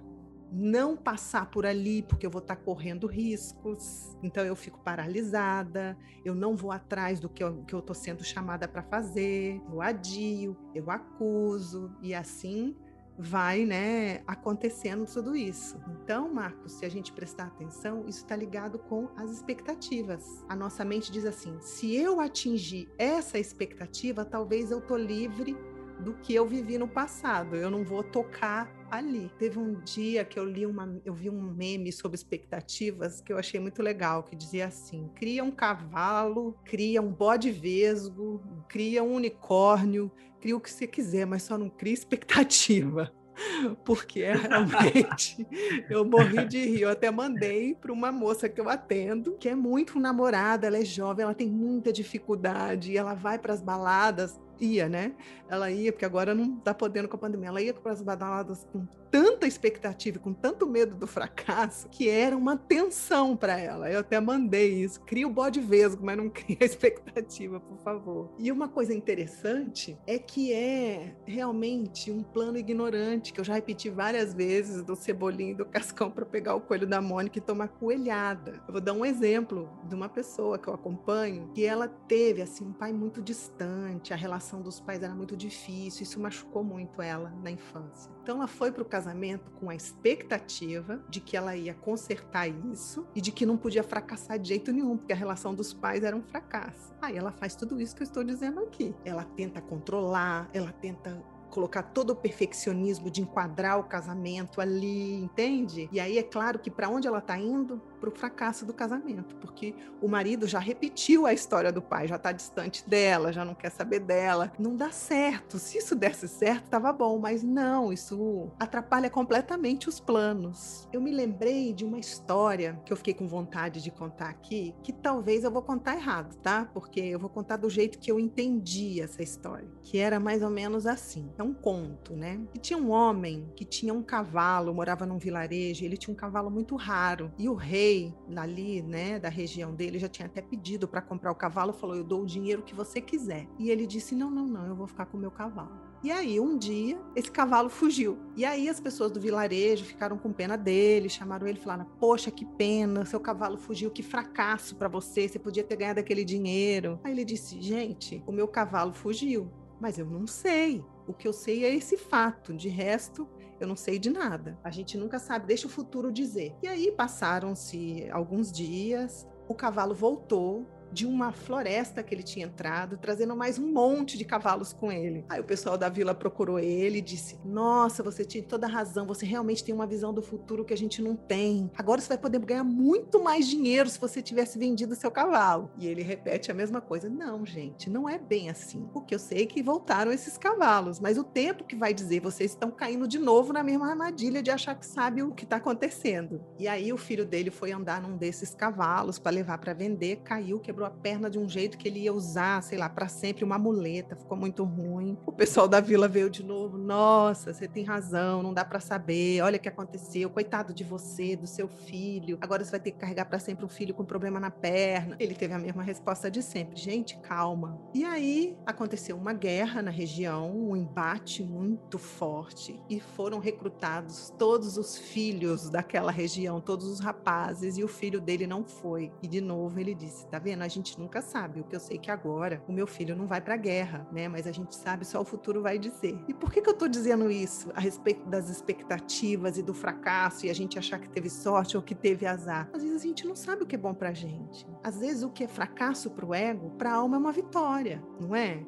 não 0.51 0.97
passar 0.97 1.49
por 1.49 1.65
ali, 1.65 2.01
porque 2.01 2.25
eu 2.25 2.29
vou 2.29 2.41
estar 2.41 2.55
correndo 2.55 3.07
riscos, 3.07 4.17
então 4.23 4.43
eu 4.43 4.55
fico 4.55 4.79
paralisada, 4.79 5.97
eu 6.25 6.33
não 6.33 6.55
vou 6.55 6.71
atrás 6.71 7.19
do 7.19 7.29
que 7.29 7.43
eu 7.43 7.63
estou 7.71 7.95
sendo 7.95 8.23
chamada 8.23 8.67
para 8.67 8.81
fazer, 8.81 9.61
eu 9.71 9.81
adio, 9.81 10.57
eu 10.73 10.89
acuso, 10.89 11.91
e 12.01 12.13
assim 12.13 12.75
vai 13.21 13.65
né, 13.65 14.23
acontecendo 14.25 15.05
tudo 15.05 15.35
isso. 15.35 15.77
Então, 15.89 16.33
Marcos, 16.33 16.71
se 16.71 16.85
a 16.85 16.89
gente 16.89 17.11
prestar 17.11 17.47
atenção, 17.47 18.05
isso 18.07 18.19
está 18.19 18.33
ligado 18.33 18.79
com 18.79 19.09
as 19.17 19.29
expectativas. 19.29 20.45
A 20.47 20.55
nossa 20.55 20.85
mente 20.85 21.11
diz 21.11 21.25
assim: 21.25 21.59
se 21.59 21.93
eu 21.93 22.21
atingir 22.21 22.89
essa 22.97 23.37
expectativa, 23.37 24.23
talvez 24.23 24.71
eu 24.71 24.79
tô 24.79 24.95
livre 24.95 25.57
do 25.99 26.13
que 26.13 26.33
eu 26.33 26.47
vivi 26.47 26.77
no 26.77 26.87
passado. 26.87 27.55
Eu 27.55 27.69
não 27.69 27.83
vou 27.83 28.03
tocar 28.03 28.71
ali. 28.89 29.31
Teve 29.37 29.59
um 29.59 29.79
dia 29.81 30.25
que 30.25 30.39
eu 30.39 30.45
li 30.45 30.65
uma, 30.65 30.99
eu 31.05 31.13
vi 31.13 31.29
um 31.29 31.41
meme 31.41 31.91
sobre 31.91 32.15
expectativas 32.15 33.21
que 33.21 33.31
eu 33.31 33.37
achei 33.37 33.59
muito 33.59 33.81
legal, 33.81 34.23
que 34.23 34.35
dizia 34.35 34.67
assim: 34.67 35.09
cria 35.15 35.43
um 35.43 35.51
cavalo, 35.51 36.57
cria 36.63 37.01
um 37.01 37.11
bode 37.11 37.51
vesgo, 37.51 38.41
cria 38.67 39.03
um 39.03 39.13
unicórnio, 39.13 40.11
cria 40.39 40.55
o 40.55 40.59
que 40.59 40.71
você 40.71 40.87
quiser, 40.87 41.25
mas 41.25 41.43
só 41.43 41.57
não 41.57 41.69
cria 41.69 41.93
expectativa. 41.93 43.11
Porque 43.85 44.25
realmente 44.33 45.47
eu 45.89 46.03
morri 46.03 46.45
de 46.45 46.59
rir. 46.59 46.81
Eu 46.81 46.89
até 46.89 47.09
mandei 47.09 47.73
para 47.73 47.91
uma 47.91 48.11
moça 48.11 48.49
que 48.49 48.59
eu 48.59 48.67
atendo, 48.69 49.37
que 49.37 49.47
é 49.47 49.55
muito 49.55 49.97
namorada, 49.99 50.67
ela 50.67 50.77
é 50.77 50.83
jovem, 50.83 51.23
ela 51.23 51.33
tem 51.33 51.47
muita 51.47 51.91
dificuldade, 51.93 52.91
e 52.91 52.97
ela 52.97 53.13
vai 53.13 53.39
para 53.39 53.53
as 53.53 53.61
baladas 53.61 54.37
ia, 54.59 54.87
né? 54.89 55.13
Ela 55.47 55.71
ia, 55.71 55.91
porque 55.91 56.05
agora 56.05 56.33
não 56.33 56.57
está 56.57 56.73
podendo 56.73 57.07
com 57.07 57.15
a 57.15 57.19
pandemia, 57.19 57.49
ela 57.49 57.61
ia 57.61 57.73
para 57.73 57.91
as 57.91 58.01
badaladas 58.01 58.65
com 58.71 58.85
tanta 59.11 59.47
expectativa, 59.47 60.19
com 60.19 60.33
tanto 60.33 60.67
medo 60.67 60.95
do 60.95 61.07
fracasso, 61.07 61.89
que 61.89 62.07
era 62.09 62.35
uma 62.37 62.55
tensão 62.55 63.35
para 63.35 63.59
ela. 63.59 63.91
Eu 63.91 63.99
até 63.99 64.19
mandei 64.19 64.73
isso. 64.83 65.01
Cria 65.01 65.27
o 65.27 65.31
bode 65.31 65.59
vesgo, 65.59 66.05
mas 66.05 66.17
não 66.17 66.29
cria 66.29 66.57
expectativa, 66.61 67.59
por 67.59 67.77
favor. 67.79 68.29
E 68.37 68.51
uma 68.51 68.67
coisa 68.67 68.93
interessante 68.93 69.97
é 70.05 70.17
que 70.19 70.53
é 70.53 71.15
realmente 71.25 72.11
um 72.11 72.23
plano 72.23 72.57
ignorante, 72.57 73.33
que 73.33 73.39
eu 73.39 73.43
já 73.43 73.53
repeti 73.53 73.89
várias 73.89 74.33
vezes 74.33 74.83
do 74.83 74.95
cebolinho 74.95 75.51
e 75.51 75.55
do 75.55 75.65
cascão 75.65 76.11
para 76.11 76.25
pegar 76.25 76.55
o 76.55 76.61
coelho 76.61 76.87
da 76.87 77.01
Mônica 77.01 77.37
e 77.37 77.41
tomar 77.41 77.69
coelhada. 77.69 78.61
Eu 78.67 78.73
vou 78.73 78.81
dar 78.81 78.93
um 78.93 79.05
exemplo 79.05 79.69
de 79.87 79.95
uma 79.95 80.09
pessoa 80.09 80.57
que 80.57 80.67
eu 80.67 80.73
acompanho, 80.73 81.49
que 81.53 81.65
ela 81.65 81.87
teve 81.87 82.41
assim 82.41 82.65
um 82.65 82.73
pai 82.73 82.93
muito 82.93 83.21
distante, 83.21 84.13
a 84.13 84.17
relação 84.17 84.48
dos 84.57 84.79
pais 84.79 85.03
era 85.03 85.13
muito 85.13 85.37
difícil, 85.37 86.03
isso 86.03 86.19
machucou 86.19 86.63
muito 86.63 87.01
ela 87.01 87.31
na 87.43 87.51
infância. 87.51 88.11
Então 88.23 88.37
ela 88.37 88.47
foi 88.47 88.71
para 88.71 88.81
o 88.81 88.85
casamento 88.85 89.51
com 89.51 89.69
a 89.69 89.75
expectativa 89.75 91.03
de 91.09 91.19
que 91.19 91.37
ela 91.37 91.55
ia 91.55 91.73
consertar 91.73 92.47
isso 92.47 93.05
e 93.13 93.21
de 93.21 93.31
que 93.31 93.45
não 93.45 93.57
podia 93.57 93.83
fracassar 93.83 94.39
de 94.39 94.47
jeito 94.47 94.71
nenhum, 94.71 94.97
porque 94.97 95.13
a 95.13 95.15
relação 95.15 95.53
dos 95.53 95.73
pais 95.73 96.03
era 96.03 96.15
um 96.15 96.23
fracasso. 96.23 96.93
Aí 97.01 97.17
ela 97.17 97.31
faz 97.31 97.55
tudo 97.55 97.79
isso 97.79 97.95
que 97.95 98.01
eu 98.01 98.07
estou 98.07 98.23
dizendo 98.23 98.61
aqui. 98.61 98.95
Ela 99.05 99.23
tenta 99.23 99.61
controlar, 99.61 100.49
ela 100.53 100.71
tenta 100.71 101.23
colocar 101.49 101.83
todo 101.83 102.11
o 102.11 102.15
perfeccionismo 102.15 103.09
de 103.09 103.21
enquadrar 103.21 103.79
o 103.79 103.83
casamento 103.83 104.61
ali, 104.61 105.15
entende? 105.15 105.89
E 105.91 105.99
aí 105.99 106.17
é 106.17 106.23
claro 106.23 106.59
que 106.59 106.69
para 106.69 106.89
onde 106.89 107.07
ela 107.07 107.19
está 107.19 107.37
indo, 107.37 107.81
para 107.99 108.09
o 108.09 108.11
fracasso 108.11 108.65
do 108.65 108.73
casamento, 108.73 109.35
porque 109.35 109.75
o 110.01 110.07
marido 110.07 110.47
já 110.47 110.59
repetiu 110.59 111.25
a 111.25 111.33
história 111.33 111.71
do 111.71 111.81
pai, 111.81 112.07
já 112.07 112.15
está 112.15 112.31
distante 112.31 112.87
dela, 112.87 113.33
já 113.33 113.43
não 113.43 113.53
quer 113.53 113.69
saber 113.69 113.99
dela. 113.99 114.51
Não 114.57 114.75
dá 114.75 114.91
certo. 114.91 115.59
Se 115.59 115.77
isso 115.77 115.95
desse 115.95 116.27
certo, 116.27 116.65
estava 116.65 116.91
bom, 116.93 117.19
mas 117.19 117.43
não, 117.43 117.91
isso 117.91 118.49
atrapalha 118.59 119.09
completamente 119.09 119.89
os 119.89 119.99
planos. 119.99 120.87
Eu 120.93 121.01
me 121.01 121.11
lembrei 121.11 121.73
de 121.73 121.83
uma 121.83 121.99
história 121.99 122.79
que 122.85 122.93
eu 122.93 122.97
fiquei 122.97 123.13
com 123.13 123.27
vontade 123.27 123.81
de 123.81 123.91
contar 123.91 124.29
aqui, 124.29 124.73
que 124.81 124.93
talvez 124.93 125.43
eu 125.43 125.51
vou 125.51 125.61
contar 125.61 125.95
errado, 125.95 126.35
tá? 126.37 126.69
Porque 126.73 126.99
eu 126.99 127.19
vou 127.19 127.29
contar 127.29 127.57
do 127.57 127.69
jeito 127.69 127.99
que 127.99 128.11
eu 128.11 128.19
entendi 128.19 129.01
essa 129.01 129.21
história, 129.21 129.67
que 129.83 129.97
era 129.97 130.19
mais 130.19 130.41
ou 130.41 130.49
menos 130.49 130.85
assim. 130.85 131.29
É 131.37 131.43
um 131.43 131.53
conto, 131.53 132.15
né? 132.15 132.39
E 132.53 132.59
tinha 132.59 132.77
um 132.77 132.91
homem 132.91 133.51
que 133.55 133.65
tinha 133.65 133.93
um 133.93 134.01
cavalo, 134.01 134.73
morava 134.73 135.05
num 135.05 135.17
vilarejo, 135.17 135.83
ele 135.83 135.97
tinha 135.97 136.13
um 136.13 136.17
cavalo 136.17 136.49
muito 136.49 136.75
raro. 136.75 137.31
E 137.37 137.49
o 137.49 137.53
rei 137.53 137.88
ali, 138.35 138.81
né, 138.81 139.19
da 139.19 139.29
região 139.29 139.73
dele 139.73 139.99
já 139.99 140.07
tinha 140.07 140.25
até 140.25 140.41
pedido 140.41 140.87
para 140.87 141.01
comprar 141.01 141.31
o 141.31 141.35
cavalo, 141.35 141.73
falou: 141.73 141.95
"Eu 141.95 142.03
dou 142.03 142.23
o 142.23 142.25
dinheiro 142.25 142.63
que 142.63 142.75
você 142.75 143.01
quiser". 143.01 143.47
E 143.57 143.69
ele 143.69 143.85
disse: 143.85 144.15
"Não, 144.15 144.29
não, 144.29 144.45
não, 144.45 144.65
eu 144.65 144.75
vou 144.75 144.87
ficar 144.87 145.05
com 145.05 145.17
o 145.17 145.19
meu 145.19 145.31
cavalo". 145.31 145.89
E 146.01 146.11
aí, 146.11 146.39
um 146.39 146.57
dia, 146.57 146.97
esse 147.13 147.29
cavalo 147.29 147.69
fugiu. 147.69 148.17
E 148.37 148.45
aí, 148.45 148.69
as 148.69 148.79
pessoas 148.79 149.11
do 149.11 149.19
vilarejo 149.19 149.83
ficaram 149.83 150.17
com 150.17 150.31
pena 150.31 150.57
dele, 150.57 151.09
chamaram 151.09 151.45
ele 151.45 151.59
e 151.59 151.61
falaram: 151.61 151.85
Poxa, 151.99 152.31
que 152.31 152.45
pena, 152.45 153.05
seu 153.05 153.19
cavalo 153.19 153.57
fugiu, 153.57 153.91
que 153.91 154.01
fracasso 154.01 154.77
para 154.77 154.87
você, 154.87 155.27
você 155.27 155.37
podia 155.37 155.63
ter 155.63 155.75
ganhado 155.75 155.99
aquele 155.99 156.23
dinheiro. 156.23 156.99
Aí 157.03 157.11
ele 157.11 157.25
disse: 157.25 157.61
Gente, 157.61 158.23
o 158.25 158.31
meu 158.31 158.47
cavalo 158.47 158.93
fugiu, 158.93 159.51
mas 159.79 159.99
eu 159.99 160.05
não 160.05 160.25
sei. 160.25 160.83
O 161.05 161.13
que 161.13 161.27
eu 161.27 161.33
sei 161.33 161.65
é 161.65 161.75
esse 161.75 161.97
fato, 161.97 162.53
de 162.53 162.69
resto, 162.69 163.27
eu 163.59 163.67
não 163.67 163.75
sei 163.75 163.99
de 163.99 164.09
nada. 164.09 164.57
A 164.63 164.71
gente 164.71 164.97
nunca 164.97 165.19
sabe, 165.19 165.47
deixa 165.47 165.67
o 165.67 165.69
futuro 165.69 166.11
dizer. 166.11 166.55
E 166.63 166.67
aí 166.67 166.91
passaram-se 166.91 168.09
alguns 168.11 168.51
dias, 168.51 169.27
o 169.47 169.55
cavalo 169.55 169.93
voltou 169.93 170.67
de 170.91 171.05
uma 171.05 171.31
floresta 171.31 172.03
que 172.03 172.13
ele 172.13 172.23
tinha 172.23 172.45
entrado, 172.45 172.97
trazendo 172.97 173.35
mais 173.35 173.57
um 173.57 173.71
monte 173.71 174.17
de 174.17 174.25
cavalos 174.25 174.73
com 174.73 174.91
ele. 174.91 175.25
Aí 175.29 175.39
o 175.39 175.43
pessoal 175.43 175.77
da 175.77 175.89
vila 175.89 176.13
procurou 176.13 176.59
ele 176.59 176.99
e 176.99 177.01
disse: 177.01 177.39
Nossa, 177.45 178.03
você 178.03 178.25
tinha 178.25 178.43
toda 178.43 178.67
razão, 178.67 179.05
você 179.05 179.25
realmente 179.25 179.63
tem 179.63 179.73
uma 179.73 179.87
visão 179.87 180.13
do 180.13 180.21
futuro 180.21 180.65
que 180.65 180.73
a 180.73 180.77
gente 180.77 181.01
não 181.01 181.15
tem. 181.15 181.69
Agora 181.77 182.01
você 182.01 182.09
vai 182.09 182.17
poder 182.17 182.39
ganhar 182.39 182.63
muito 182.63 183.21
mais 183.23 183.47
dinheiro 183.47 183.89
se 183.89 183.99
você 183.99 184.21
tivesse 184.21 184.57
vendido 184.57 184.95
seu 184.95 185.11
cavalo. 185.11 185.71
E 185.77 185.87
ele 185.87 186.01
repete 186.01 186.51
a 186.51 186.53
mesma 186.53 186.81
coisa: 186.81 187.09
Não, 187.09 187.45
gente, 187.45 187.89
não 187.89 188.07
é 188.07 188.17
bem 188.17 188.49
assim. 188.49 188.87
Porque 188.93 189.13
eu 189.13 189.19
sei 189.19 189.45
que 189.45 189.61
voltaram 189.61 190.11
esses 190.11 190.37
cavalos, 190.37 190.99
mas 190.99 191.17
o 191.17 191.23
tempo 191.23 191.63
que 191.63 191.75
vai 191.75 191.93
dizer, 191.93 192.21
vocês 192.21 192.51
estão 192.51 192.71
caindo 192.71 193.07
de 193.07 193.19
novo 193.19 193.53
na 193.53 193.63
mesma 193.63 193.89
armadilha 193.89 194.41
de 194.41 194.51
achar 194.51 194.75
que 194.75 194.85
sabe 194.85 195.21
o 195.23 195.31
que 195.31 195.43
está 195.43 195.57
acontecendo. 195.57 196.41
E 196.57 196.67
aí 196.67 196.91
o 196.91 196.97
filho 196.97 197.25
dele 197.25 197.51
foi 197.51 197.71
andar 197.71 198.01
num 198.01 198.17
desses 198.17 198.53
cavalos 198.53 199.19
para 199.19 199.31
levar 199.31 199.57
para 199.57 199.73
vender, 199.73 200.17
caiu, 200.23 200.59
quebrou 200.59 200.78
quebrou 200.79 200.87
a 200.87 200.89
perna 200.89 201.29
de 201.29 201.37
um 201.37 201.47
jeito 201.47 201.77
que 201.77 201.87
ele 201.87 201.99
ia 202.01 202.13
usar, 202.13 202.63
sei 202.63 202.77
lá, 202.77 202.87
para 202.87 203.07
sempre 203.07 203.43
uma 203.43 203.57
muleta, 203.57 204.15
ficou 204.15 204.37
muito 204.37 204.63
ruim. 204.63 205.17
O 205.25 205.31
pessoal 205.31 205.67
da 205.67 205.81
vila 205.81 206.07
veio 206.07 206.29
de 206.29 206.43
novo, 206.43 206.77
nossa, 206.77 207.53
você 207.53 207.67
tem 207.67 207.83
razão, 207.83 208.41
não 208.41 208.53
dá 208.53 208.63
para 208.63 208.79
saber, 208.79 209.41
olha 209.41 209.57
o 209.57 209.59
que 209.59 209.67
aconteceu, 209.67 210.29
coitado 210.29 210.73
de 210.73 210.83
você, 210.83 211.35
do 211.35 211.45
seu 211.45 211.67
filho, 211.67 212.37
agora 212.39 212.63
você 212.63 212.71
vai 212.71 212.79
ter 212.79 212.91
que 212.91 212.97
carregar 212.97 213.25
para 213.25 213.39
sempre 213.39 213.65
um 213.65 213.69
filho 213.69 213.93
com 213.93 214.05
problema 214.05 214.39
na 214.39 214.49
perna. 214.49 215.17
Ele 215.19 215.35
teve 215.35 215.53
a 215.53 215.59
mesma 215.59 215.83
resposta 215.83 216.31
de 216.31 216.41
sempre, 216.41 216.77
gente, 216.77 217.17
calma. 217.17 217.79
E 217.93 218.05
aí 218.05 218.57
aconteceu 218.65 219.17
uma 219.17 219.33
guerra 219.33 219.81
na 219.81 219.91
região, 219.91 220.55
um 220.55 220.75
embate 220.75 221.43
muito 221.43 221.97
forte 221.97 222.79
e 222.89 222.99
foram 222.99 223.39
recrutados 223.39 224.33
todos 224.37 224.77
os 224.77 224.97
filhos 224.97 225.69
daquela 225.69 226.11
região, 226.11 226.61
todos 226.61 226.87
os 226.87 226.99
rapazes 226.99 227.77
e 227.77 227.83
o 227.83 227.87
filho 227.87 228.21
dele 228.21 228.47
não 228.47 228.63
foi. 228.63 229.11
E 229.21 229.27
de 229.27 229.41
novo 229.41 229.79
ele 229.79 229.93
disse, 229.93 230.25
tá 230.27 230.39
vendo? 230.39 230.68
Gente 230.69 230.99
nunca 230.99 231.21
sabe. 231.21 231.59
O 231.59 231.63
que 231.63 231.75
eu 231.75 231.79
sei 231.79 231.97
é 231.97 231.99
que 231.99 232.11
agora 232.11 232.63
o 232.67 232.71
meu 232.71 232.87
filho 232.87 233.15
não 233.15 233.27
vai 233.27 233.41
para 233.41 233.55
a 233.55 233.57
guerra, 233.57 234.07
né? 234.11 234.27
Mas 234.27 234.47
a 234.47 234.51
gente 234.51 234.75
sabe 234.75 235.05
só 235.05 235.21
o 235.21 235.25
futuro 235.25 235.61
vai 235.61 235.77
dizer. 235.77 236.19
E 236.27 236.33
por 236.33 236.51
que, 236.51 236.61
que 236.61 236.69
eu 236.69 236.73
estou 236.73 236.87
dizendo 236.87 237.29
isso 237.29 237.71
a 237.75 237.79
respeito 237.79 238.25
das 238.27 238.49
expectativas 238.49 239.57
e 239.57 239.63
do 239.63 239.73
fracasso 239.73 240.45
e 240.45 240.49
a 240.49 240.53
gente 240.53 240.79
achar 240.79 240.99
que 240.99 241.09
teve 241.09 241.29
sorte 241.29 241.75
ou 241.75 241.83
que 241.83 241.95
teve 241.95 242.25
azar? 242.25 242.69
Às 242.73 242.83
vezes 242.83 243.03
a 243.03 243.07
gente 243.07 243.27
não 243.27 243.35
sabe 243.35 243.63
o 243.63 243.65
que 243.65 243.75
é 243.75 243.79
bom 243.79 243.93
para 243.93 244.13
gente. 244.13 244.67
Às 244.83 244.99
vezes 244.99 245.23
o 245.23 245.29
que 245.29 245.43
é 245.43 245.47
fracasso 245.47 246.09
para 246.11 246.25
o 246.25 246.33
ego, 246.33 246.71
para 246.71 246.91
a 246.91 246.95
alma 246.95 247.17
é 247.17 247.19
uma 247.19 247.31
vitória, 247.31 248.03
não 248.19 248.35
é? 248.35 248.63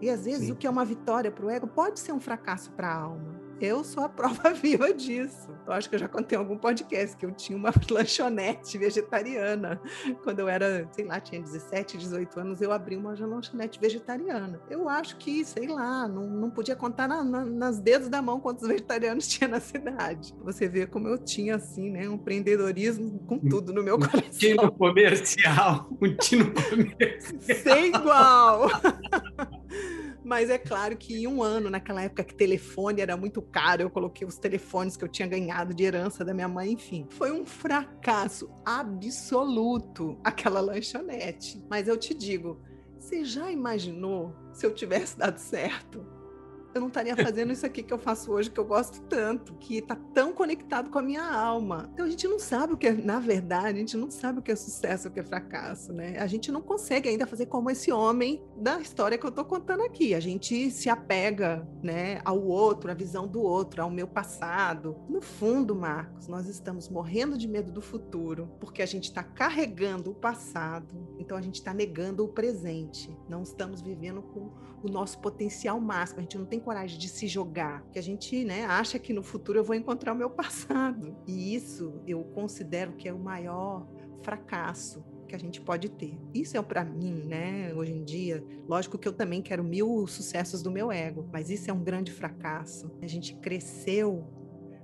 E 0.00 0.08
às 0.08 0.24
vezes 0.24 0.46
Sim. 0.46 0.52
o 0.52 0.56
que 0.56 0.66
é 0.66 0.70
uma 0.70 0.84
vitória 0.84 1.30
para 1.30 1.44
o 1.44 1.50
ego 1.50 1.66
pode 1.66 2.00
ser 2.00 2.12
um 2.12 2.20
fracasso 2.20 2.72
para 2.72 2.88
a 2.88 2.94
alma. 2.94 3.39
Eu 3.60 3.84
sou 3.84 4.04
a 4.04 4.08
prova 4.10 4.52
viva 4.54 4.92
disso. 4.92 5.50
Eu 5.66 5.72
acho 5.72 5.88
que 5.88 5.94
eu 5.94 5.98
já 5.98 6.08
contei 6.08 6.36
em 6.36 6.40
algum 6.40 6.56
podcast 6.56 7.16
que 7.16 7.26
eu 7.26 7.30
tinha 7.32 7.56
uma 7.56 7.70
lanchonete 7.90 8.78
vegetariana. 8.78 9.80
Quando 10.24 10.40
eu 10.40 10.48
era, 10.48 10.88
sei 10.92 11.04
lá, 11.04 11.20
tinha 11.20 11.40
17, 11.40 11.98
18 11.98 12.40
anos, 12.40 12.62
eu 12.62 12.72
abri 12.72 12.96
uma 12.96 13.12
lanchonete 13.12 13.78
vegetariana. 13.78 14.60
Eu 14.70 14.88
acho 14.88 15.16
que, 15.18 15.44
sei 15.44 15.66
lá, 15.66 16.08
não, 16.08 16.26
não 16.26 16.50
podia 16.50 16.74
contar 16.74 17.06
na, 17.06 17.22
na, 17.22 17.44
nas 17.44 17.78
dedos 17.78 18.08
da 18.08 18.22
mão 18.22 18.40
quantos 18.40 18.66
vegetarianos 18.66 19.28
tinha 19.28 19.48
na 19.48 19.60
cidade. 19.60 20.34
Você 20.42 20.66
vê 20.66 20.86
como 20.86 21.08
eu 21.08 21.18
tinha, 21.18 21.56
assim, 21.56 21.90
né, 21.90 22.08
um 22.08 22.14
empreendedorismo 22.14 23.18
com 23.26 23.38
tudo 23.38 23.72
no 23.72 23.82
meu 23.82 23.96
um 23.96 24.00
coração. 24.00 24.30
Tino 24.30 24.72
comercial, 24.72 25.88
um 26.00 26.16
tino 26.16 26.52
comercial. 26.52 27.40
Sem 27.62 27.86
igual. 27.88 28.68
Mas 30.30 30.48
é 30.48 30.58
claro 30.58 30.96
que 30.96 31.12
em 31.12 31.26
um 31.26 31.42
ano, 31.42 31.68
naquela 31.68 32.04
época 32.04 32.22
que 32.22 32.32
telefone 32.32 33.00
era 33.00 33.16
muito 33.16 33.42
caro, 33.42 33.82
eu 33.82 33.90
coloquei 33.90 34.24
os 34.24 34.38
telefones 34.38 34.96
que 34.96 35.02
eu 35.02 35.08
tinha 35.08 35.26
ganhado 35.26 35.74
de 35.74 35.82
herança 35.82 36.24
da 36.24 36.32
minha 36.32 36.46
mãe, 36.46 36.70
enfim. 36.70 37.04
Foi 37.10 37.32
um 37.32 37.44
fracasso 37.44 38.48
absoluto 38.64 40.20
aquela 40.22 40.60
lanchonete. 40.60 41.60
Mas 41.68 41.88
eu 41.88 41.96
te 41.96 42.14
digo, 42.14 42.62
você 42.96 43.24
já 43.24 43.50
imaginou 43.50 44.32
se 44.52 44.64
eu 44.64 44.72
tivesse 44.72 45.18
dado 45.18 45.38
certo? 45.38 46.06
Eu 46.74 46.80
não 46.80 46.88
estaria 46.88 47.16
fazendo 47.16 47.52
isso 47.52 47.66
aqui 47.66 47.82
que 47.82 47.92
eu 47.92 47.98
faço 47.98 48.32
hoje, 48.32 48.50
que 48.50 48.58
eu 48.58 48.64
gosto 48.64 49.00
tanto, 49.02 49.54
que 49.54 49.78
está 49.78 49.96
tão 50.14 50.32
conectado 50.32 50.90
com 50.90 50.98
a 50.98 51.02
minha 51.02 51.24
alma. 51.24 51.90
Então 51.92 52.06
a 52.06 52.10
gente 52.10 52.26
não 52.28 52.38
sabe 52.38 52.74
o 52.74 52.76
que 52.76 52.86
é, 52.86 52.92
na 52.92 53.18
verdade, 53.18 53.76
a 53.76 53.80
gente 53.80 53.96
não 53.96 54.10
sabe 54.10 54.38
o 54.38 54.42
que 54.42 54.50
é 54.50 54.56
sucesso, 54.56 55.08
o 55.08 55.10
que 55.10 55.20
é 55.20 55.24
fracasso, 55.24 55.92
né? 55.92 56.18
A 56.18 56.26
gente 56.26 56.52
não 56.52 56.62
consegue 56.62 57.08
ainda 57.08 57.26
fazer 57.26 57.46
como 57.46 57.70
esse 57.70 57.90
homem 57.90 58.42
da 58.56 58.80
história 58.80 59.18
que 59.18 59.24
eu 59.24 59.30
estou 59.30 59.44
contando 59.44 59.82
aqui. 59.82 60.14
A 60.14 60.20
gente 60.20 60.70
se 60.70 60.88
apega, 60.88 61.66
né, 61.82 62.20
ao 62.24 62.40
outro, 62.42 62.90
à 62.90 62.94
visão 62.94 63.26
do 63.26 63.42
outro, 63.42 63.82
ao 63.82 63.90
meu 63.90 64.06
passado. 64.06 64.96
No 65.08 65.20
fundo, 65.20 65.74
Marcos, 65.74 66.28
nós 66.28 66.46
estamos 66.46 66.88
morrendo 66.88 67.36
de 67.36 67.48
medo 67.48 67.72
do 67.72 67.80
futuro, 67.80 68.50
porque 68.60 68.82
a 68.82 68.86
gente 68.86 69.04
está 69.04 69.22
carregando 69.22 70.10
o 70.10 70.14
passado, 70.14 71.08
então 71.18 71.36
a 71.36 71.40
gente 71.42 71.56
está 71.56 71.74
negando 71.74 72.24
o 72.24 72.28
presente. 72.28 73.16
Não 73.28 73.42
estamos 73.42 73.80
vivendo 73.80 74.22
com 74.22 74.50
o 74.82 74.88
nosso 74.88 75.18
potencial 75.18 75.80
máximo. 75.80 76.20
A 76.20 76.22
gente 76.22 76.38
não 76.38 76.46
tem 76.46 76.59
coragem 76.60 76.98
de 76.98 77.08
se 77.08 77.26
jogar, 77.26 77.82
que 77.92 77.98
a 77.98 78.02
gente, 78.02 78.44
né, 78.44 78.64
acha 78.64 78.98
que 78.98 79.12
no 79.12 79.22
futuro 79.22 79.58
eu 79.58 79.64
vou 79.64 79.74
encontrar 79.74 80.12
o 80.12 80.16
meu 80.16 80.30
passado. 80.30 81.16
E 81.26 81.54
isso 81.54 82.00
eu 82.06 82.22
considero 82.24 82.92
que 82.92 83.08
é 83.08 83.12
o 83.12 83.18
maior 83.18 83.86
fracasso 84.22 85.04
que 85.26 85.34
a 85.36 85.38
gente 85.38 85.60
pode 85.60 85.88
ter. 85.88 86.18
Isso 86.34 86.56
é 86.56 86.62
para 86.62 86.84
mim, 86.84 87.22
né, 87.24 87.72
hoje 87.74 87.92
em 87.92 88.04
dia. 88.04 88.44
Lógico 88.68 88.98
que 88.98 89.06
eu 89.06 89.12
também 89.12 89.40
quero 89.40 89.62
mil 89.62 90.06
sucessos 90.06 90.60
do 90.60 90.70
meu 90.70 90.90
ego, 90.90 91.28
mas 91.32 91.50
isso 91.50 91.70
é 91.70 91.72
um 91.72 91.82
grande 91.82 92.10
fracasso. 92.10 92.90
A 93.00 93.06
gente 93.06 93.34
cresceu 93.36 94.26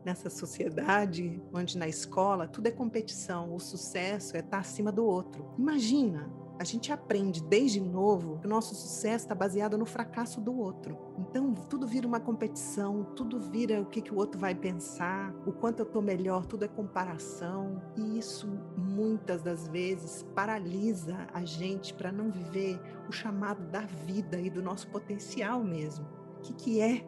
nessa 0.05 0.31
sociedade 0.31 1.43
onde 1.53 1.77
na 1.77 1.89
escola 1.89 2.47
tudo 2.47 2.69
é 2.69 2.71
competição, 2.71 3.53
o 3.53 3.59
sucesso 3.59 4.37
é 4.37 4.41
estar 4.41 4.59
acima 4.59 4.93
do 4.93 5.05
outro. 5.05 5.53
Imagina 5.59 6.31
a 6.59 6.65
gente 6.65 6.93
aprende 6.93 7.43
desde 7.43 7.81
novo 7.81 8.39
que 8.39 8.47
o 8.47 8.51
nosso 8.51 8.75
sucesso 8.75 9.25
está 9.25 9.35
baseado 9.35 9.77
no 9.77 9.87
fracasso 9.87 10.41
do 10.41 10.57
outro. 10.59 10.97
Então, 11.19 11.53
tudo 11.53 11.87
vira 11.87 12.07
uma 12.07 12.21
competição, 12.21 13.05
tudo 13.15 13.39
vira 13.41 13.81
o 13.81 13.87
que, 13.87 14.01
que 14.01 14.13
o 14.13 14.17
outro 14.17 14.41
vai 14.41 14.55
pensar, 14.55 15.35
o 15.47 15.53
quanto 15.53 15.81
eu 15.81 15.87
estou 15.87 16.03
melhor, 16.03 16.47
tudo 16.47 16.65
é 16.65 16.69
comparação. 16.69 17.83
E 17.97 18.19
isso, 18.19 18.49
muitas 18.77 19.43
das 19.43 19.69
vezes, 19.69 20.23
paralisa 20.35 21.27
a 21.33 21.45
gente 21.45 21.93
para 21.95 22.11
não 22.11 22.31
viver 22.31 22.81
o 23.09 23.13
chamado 23.13 23.63
da 23.71 23.81
vida 23.81 24.41
e 24.41 24.51
do 24.51 24.63
nosso 24.63 24.89
potencial 24.89 25.63
mesmo. 25.63 26.07
O 26.39 26.41
que, 26.43 26.55
que 26.55 26.81
é 26.81 27.05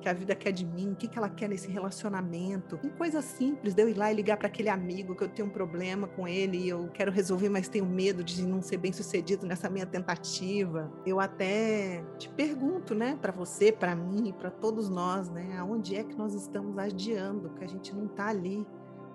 que 0.00 0.08
a 0.08 0.12
vida 0.12 0.34
quer 0.34 0.52
de 0.52 0.64
mim, 0.64 0.92
o 0.92 0.96
que, 0.96 1.08
que 1.08 1.18
ela 1.18 1.28
quer 1.28 1.48
nesse 1.48 1.68
relacionamento. 1.68 2.78
Em 2.82 2.90
coisas 2.90 3.24
simples, 3.24 3.74
de 3.74 3.82
eu 3.82 3.88
ir 3.88 3.94
lá 3.94 4.12
e 4.12 4.14
ligar 4.14 4.36
para 4.36 4.48
aquele 4.48 4.68
amigo 4.68 5.14
que 5.14 5.24
eu 5.24 5.28
tenho 5.28 5.48
um 5.48 5.50
problema 5.50 6.06
com 6.06 6.26
ele 6.26 6.58
e 6.58 6.68
eu 6.68 6.88
quero 6.92 7.10
resolver, 7.10 7.48
mas 7.48 7.68
tenho 7.68 7.86
medo 7.86 8.22
de 8.22 8.46
não 8.46 8.62
ser 8.62 8.76
bem 8.76 8.92
sucedido 8.92 9.46
nessa 9.46 9.68
minha 9.68 9.86
tentativa. 9.86 10.92
Eu 11.04 11.20
até 11.20 12.04
te 12.18 12.28
pergunto, 12.28 12.94
né, 12.94 13.18
para 13.20 13.32
você, 13.32 13.72
para 13.72 13.94
mim, 13.94 14.32
para 14.38 14.50
todos 14.50 14.88
nós, 14.88 15.28
né, 15.30 15.56
aonde 15.58 15.96
é 15.96 16.04
que 16.04 16.14
nós 16.14 16.34
estamos 16.34 16.78
adiando, 16.78 17.50
que 17.50 17.64
a 17.64 17.68
gente 17.68 17.94
não 17.94 18.06
está 18.06 18.28
ali 18.28 18.66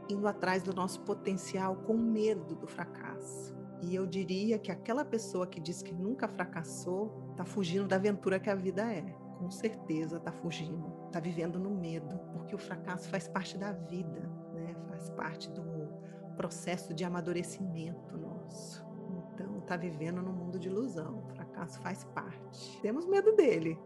indo 0.09 0.27
atrás 0.27 0.63
do 0.63 0.73
nosso 0.73 1.01
potencial 1.01 1.75
com 1.75 1.95
medo 1.95 2.55
do 2.55 2.67
fracasso. 2.67 3.55
E 3.81 3.95
eu 3.95 4.05
diria 4.05 4.59
que 4.59 4.71
aquela 4.71 5.03
pessoa 5.03 5.47
que 5.47 5.59
diz 5.59 5.81
que 5.81 5.93
nunca 5.93 6.27
fracassou 6.27 7.29
está 7.31 7.43
fugindo 7.43 7.87
da 7.87 7.95
aventura 7.95 8.39
que 8.39 8.49
a 8.49 8.55
vida 8.55 8.83
é 8.83 9.15
com 9.41 9.49
certeza 9.49 10.17
está 10.17 10.31
fugindo, 10.31 10.93
está 11.07 11.19
vivendo 11.19 11.57
no 11.57 11.71
medo, 11.71 12.19
porque 12.31 12.53
o 12.53 12.59
fracasso 12.59 13.09
faz 13.09 13.27
parte 13.27 13.57
da 13.57 13.71
vida, 13.71 14.21
né? 14.53 14.75
faz 14.87 15.09
parte 15.09 15.49
do 15.49 15.63
processo 16.37 16.93
de 16.93 17.03
amadurecimento 17.03 18.15
nosso. 18.19 18.85
Então, 19.33 19.57
está 19.57 19.75
vivendo 19.75 20.21
num 20.21 20.31
mundo 20.31 20.59
de 20.59 20.67
ilusão. 20.67 21.23
O 21.25 21.29
fracasso 21.33 21.81
faz 21.81 22.03
parte. 22.03 22.79
Temos 22.83 23.07
medo 23.07 23.35
dele, 23.35 23.79